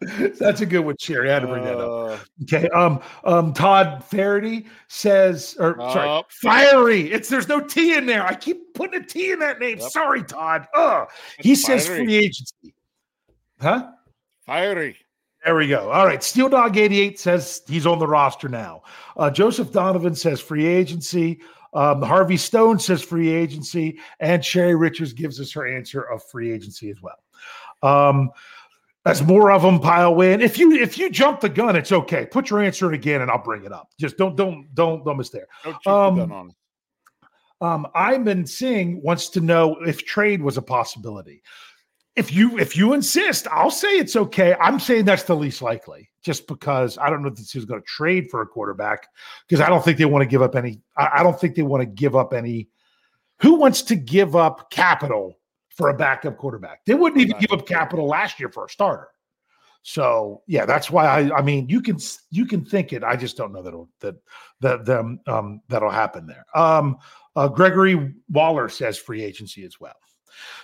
[0.38, 1.30] That's a good one, Sherry.
[1.30, 2.10] I had to bring that up.
[2.10, 2.18] Uh.
[2.42, 2.68] Okay.
[2.68, 7.12] Um, um, Todd Faraday says, or sorry, fiery.
[7.12, 8.24] It's there's no T in there.
[8.24, 9.78] I keep putting a T in that name.
[9.78, 9.90] Yep.
[9.90, 10.66] Sorry, Todd.
[10.74, 11.06] Uh
[11.38, 12.74] he says free agency.
[13.60, 13.90] Huh?
[14.44, 14.96] Fiery.
[15.44, 15.90] There we go.
[15.90, 16.22] All right.
[16.22, 18.82] Steel Dog 88 says he's on the roster now.
[19.16, 21.40] Uh, Joseph Donovan says free agency.
[21.72, 24.00] Um, Harvey Stone says free agency.
[24.18, 27.18] And Sherry Richards gives us her answer of free agency as well.
[27.82, 28.30] Um,
[29.06, 30.40] as more of them pile in.
[30.40, 32.26] If you if you jump the gun, it's okay.
[32.26, 33.88] Put your answer in again, and I'll bring it up.
[33.98, 35.46] Just don't don't don't don't miss there.
[35.64, 36.54] Don't um, the on.
[37.62, 41.42] Um, Iman Singh wants to know if trade was a possibility.
[42.16, 44.54] If you if you insist, I'll say it's okay.
[44.60, 47.80] I'm saying that's the least likely, just because I don't know if this is going
[47.80, 49.06] to trade for a quarterback
[49.48, 50.80] because I don't think they want to give up any.
[50.96, 52.68] I, I don't think they want to give up any.
[53.40, 55.38] Who wants to give up capital
[55.76, 56.84] for a backup quarterback.
[56.84, 59.08] They wouldn't even give up capital last year for a starter.
[59.82, 61.98] So yeah, that's why I I mean you can
[62.30, 63.04] you can think it.
[63.04, 64.16] I just don't know that'll that
[64.60, 66.44] that them um that'll happen there.
[66.54, 66.96] Um
[67.36, 69.94] uh, Gregory Waller says free agency as well.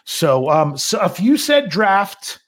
[0.05, 2.41] So um so if you said draft,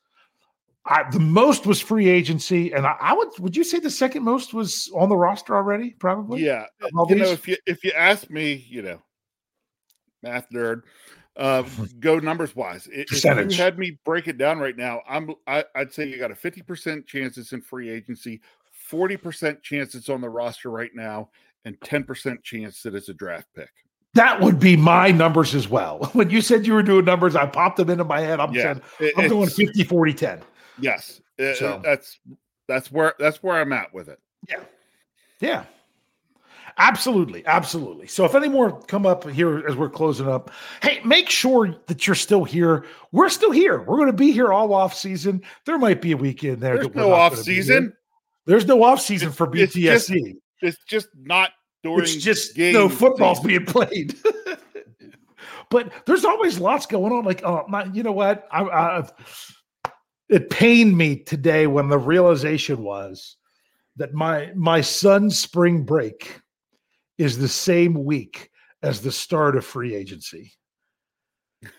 [0.86, 4.22] I, the most was free agency, and I, I, would would you say the second
[4.22, 5.90] most was on the roster already?
[5.90, 6.44] Probably.
[6.44, 6.66] Yeah.
[6.82, 9.00] You know, if you if you ask me, you know,
[10.22, 10.82] math nerd.
[11.36, 11.64] Uh,
[12.00, 12.88] go numbers wise.
[12.90, 16.30] If you had me break it down right now, I'm I, I'd say you got
[16.30, 18.40] a 50% chance it's in free agency,
[18.90, 21.30] 40% chance it's on the roster right now,
[21.64, 23.70] and 10% chance that it's a draft pick.
[24.14, 25.98] That would be my numbers as well.
[26.12, 28.38] When you said you were doing numbers, I popped them into my head.
[28.38, 30.40] I'm yeah, saying I'm doing 50, 40, 10.
[30.80, 31.20] Yes.
[31.56, 31.80] So.
[31.82, 32.20] that's
[32.68, 34.20] that's where that's where I'm at with it.
[34.48, 34.60] Yeah.
[35.40, 35.64] Yeah.
[36.78, 38.08] Absolutely, absolutely.
[38.08, 40.50] So if any more come up here as we're closing up,
[40.82, 42.84] hey, make sure that you're still here.
[43.12, 43.80] We're still here.
[43.82, 45.42] We're going to be here all off season.
[45.66, 46.76] There might be a weekend there.
[46.78, 47.92] There's no off season.
[48.46, 49.86] There's no off season for BTSC.
[49.86, 51.50] It's just, it's just not
[51.84, 52.02] during.
[52.02, 53.48] It's just no football's season.
[53.48, 54.16] being played.
[55.70, 57.24] but there's always lots going on.
[57.24, 58.48] Like, oh, my, you know what?
[58.50, 59.08] I, I,
[60.28, 63.36] it pained me today when the realization was
[63.96, 66.40] that my my son's spring break
[67.18, 68.50] is the same week
[68.82, 70.52] as the start of free agency.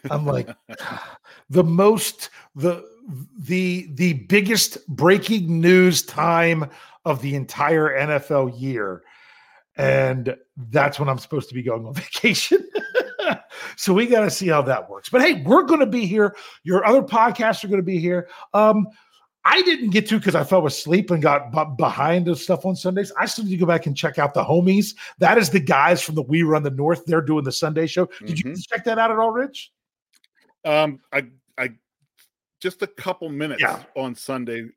[0.10, 0.50] I'm like
[1.50, 2.84] the most the
[3.38, 6.70] the the biggest breaking news time
[7.06, 9.04] of the entire NFL year.
[9.78, 10.36] And
[10.70, 12.68] that's when I'm supposed to be going on vacation.
[13.76, 15.10] so we got to see how that works.
[15.10, 16.36] But hey, we're going to be here.
[16.64, 18.30] Your other podcasts are going to be here.
[18.54, 18.88] Um,
[19.48, 22.76] I didn't get to because I fell asleep and got b- behind the stuff on
[22.76, 23.12] Sundays.
[23.18, 24.96] I still need to go back and check out the homies.
[25.20, 27.06] That is the guys from the We Run the North.
[27.06, 28.08] They're doing the Sunday show.
[28.26, 28.50] Did mm-hmm.
[28.50, 29.72] you check that out at all, Rich?
[30.66, 31.28] Um, I,
[31.60, 31.70] I,
[32.60, 33.84] just a couple minutes yeah.
[33.96, 34.68] on Sunday.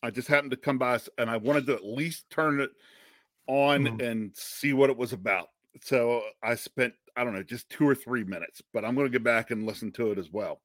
[0.00, 2.70] I just happened to come by and I wanted to at least turn it
[3.48, 4.00] on mm-hmm.
[4.00, 5.48] and see what it was about.
[5.82, 9.12] So I spent, I don't know, just two or three minutes, but I'm going to
[9.12, 10.60] get back and listen to it as well.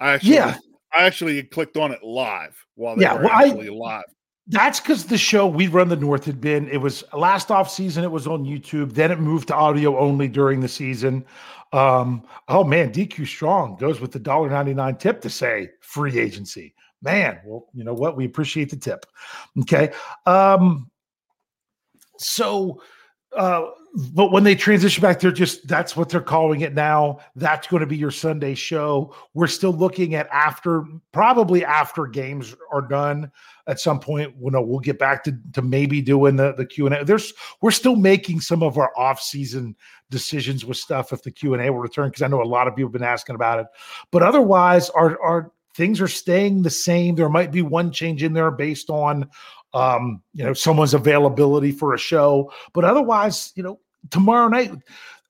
[0.00, 0.56] I actually yeah.
[0.92, 4.04] I actually clicked on it live while they yeah, were well, actually I, live.
[4.48, 6.68] That's because the show we run the North had been.
[6.68, 8.02] It was last off season.
[8.02, 8.94] It was on YouTube.
[8.94, 11.24] Then it moved to audio only during the season.
[11.72, 16.18] Um, oh man, DQ Strong goes with the dollar ninety nine tip to say free
[16.18, 16.74] agency.
[17.02, 18.16] Man, well, you know what?
[18.16, 19.06] We appreciate the tip.
[19.60, 19.92] Okay.
[20.26, 20.90] Um,
[22.20, 22.82] so
[23.36, 23.66] uh
[24.12, 27.18] but when they transition back, they're just that's what they're calling it now.
[27.34, 29.14] That's going to be your Sunday show.
[29.34, 33.32] We're still looking at after, probably after games are done
[33.66, 34.32] at some point.
[34.40, 37.04] You know, we'll get back to, to maybe doing the, the Q and A.
[37.04, 37.32] There's
[37.62, 39.74] we're still making some of our off season
[40.08, 42.68] decisions with stuff if the Q and A will return because I know a lot
[42.68, 43.66] of people have been asking about it.
[44.12, 47.14] But otherwise, our our things are staying the same.
[47.14, 49.28] There might be one change in there based on
[49.72, 52.52] um, you know, someone's availability for a show.
[52.72, 54.72] But otherwise, you know, tomorrow night,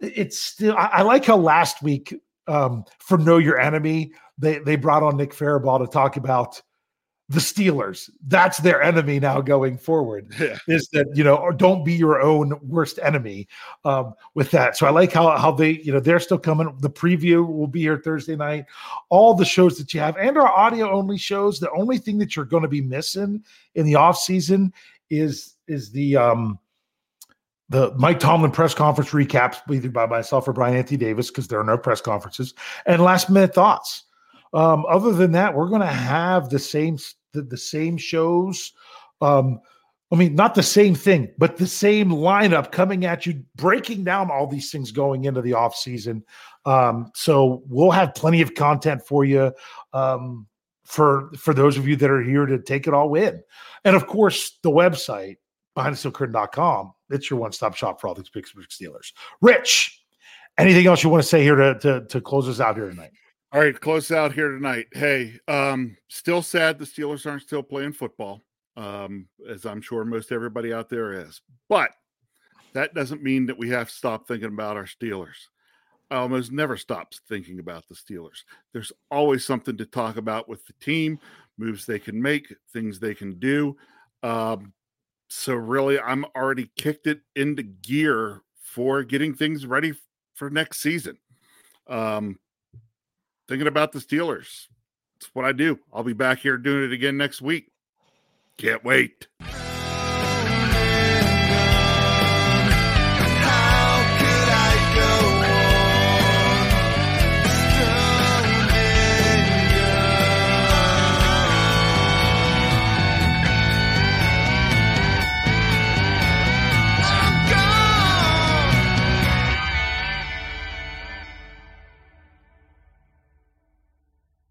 [0.00, 0.76] it's still.
[0.76, 2.14] I, I like how last week
[2.46, 6.60] um, for Know Your Enemy, they they brought on Nick Farabaugh to talk about
[7.30, 8.10] the Steelers.
[8.26, 10.34] That's their enemy now going forward.
[10.40, 10.56] Yeah.
[10.68, 13.46] Is that you know don't be your own worst enemy
[13.84, 14.76] um, with that.
[14.76, 16.74] So I like how how they you know they're still coming.
[16.80, 18.64] The preview will be here Thursday night.
[19.10, 21.60] All the shows that you have and our audio only shows.
[21.60, 24.72] The only thing that you're going to be missing in the off season
[25.10, 26.58] is is the um
[27.68, 31.60] the Mike Tomlin press conference recaps either by myself or Brian Anthony Davis because there
[31.60, 32.54] are no press conferences
[32.86, 34.04] and last minute thoughts.
[34.52, 36.98] Um, other than that, we're going to have the same
[37.32, 38.72] the, the same shows.
[39.20, 39.60] Um,
[40.12, 44.30] I mean, not the same thing, but the same lineup coming at you, breaking down
[44.30, 46.24] all these things going into the off season.
[46.64, 49.52] Um, so we'll have plenty of content for you
[49.92, 50.48] um,
[50.84, 53.40] for for those of you that are here to take it all in.
[53.84, 55.36] And of course, the website
[55.76, 56.92] behindthesteelcurtain.com.
[57.10, 59.12] It's your one-stop shop for all these Pittsburgh Steelers.
[59.40, 60.02] Rich,
[60.58, 63.12] anything else you want to say here to, to, to close us out here tonight?
[63.52, 64.86] All right, close out here tonight.
[64.92, 68.42] Hey, um, still sad the Steelers aren't still playing football,
[68.76, 71.42] um, as I'm sure most everybody out there is.
[71.68, 71.90] But
[72.74, 75.48] that doesn't mean that we have to stop thinking about our Steelers.
[76.12, 78.44] I almost never stop thinking about the Steelers.
[78.72, 81.18] There's always something to talk about with the team,
[81.58, 83.76] moves they can make, things they can do.
[84.22, 84.72] Um,
[85.26, 89.94] so really, I'm already kicked it into gear for getting things ready
[90.34, 91.18] for next season.
[91.88, 92.38] Um,
[93.50, 94.68] thinking about the Steelers.
[95.16, 95.80] It's what I do.
[95.92, 97.66] I'll be back here doing it again next week.
[98.56, 99.26] Can't wait.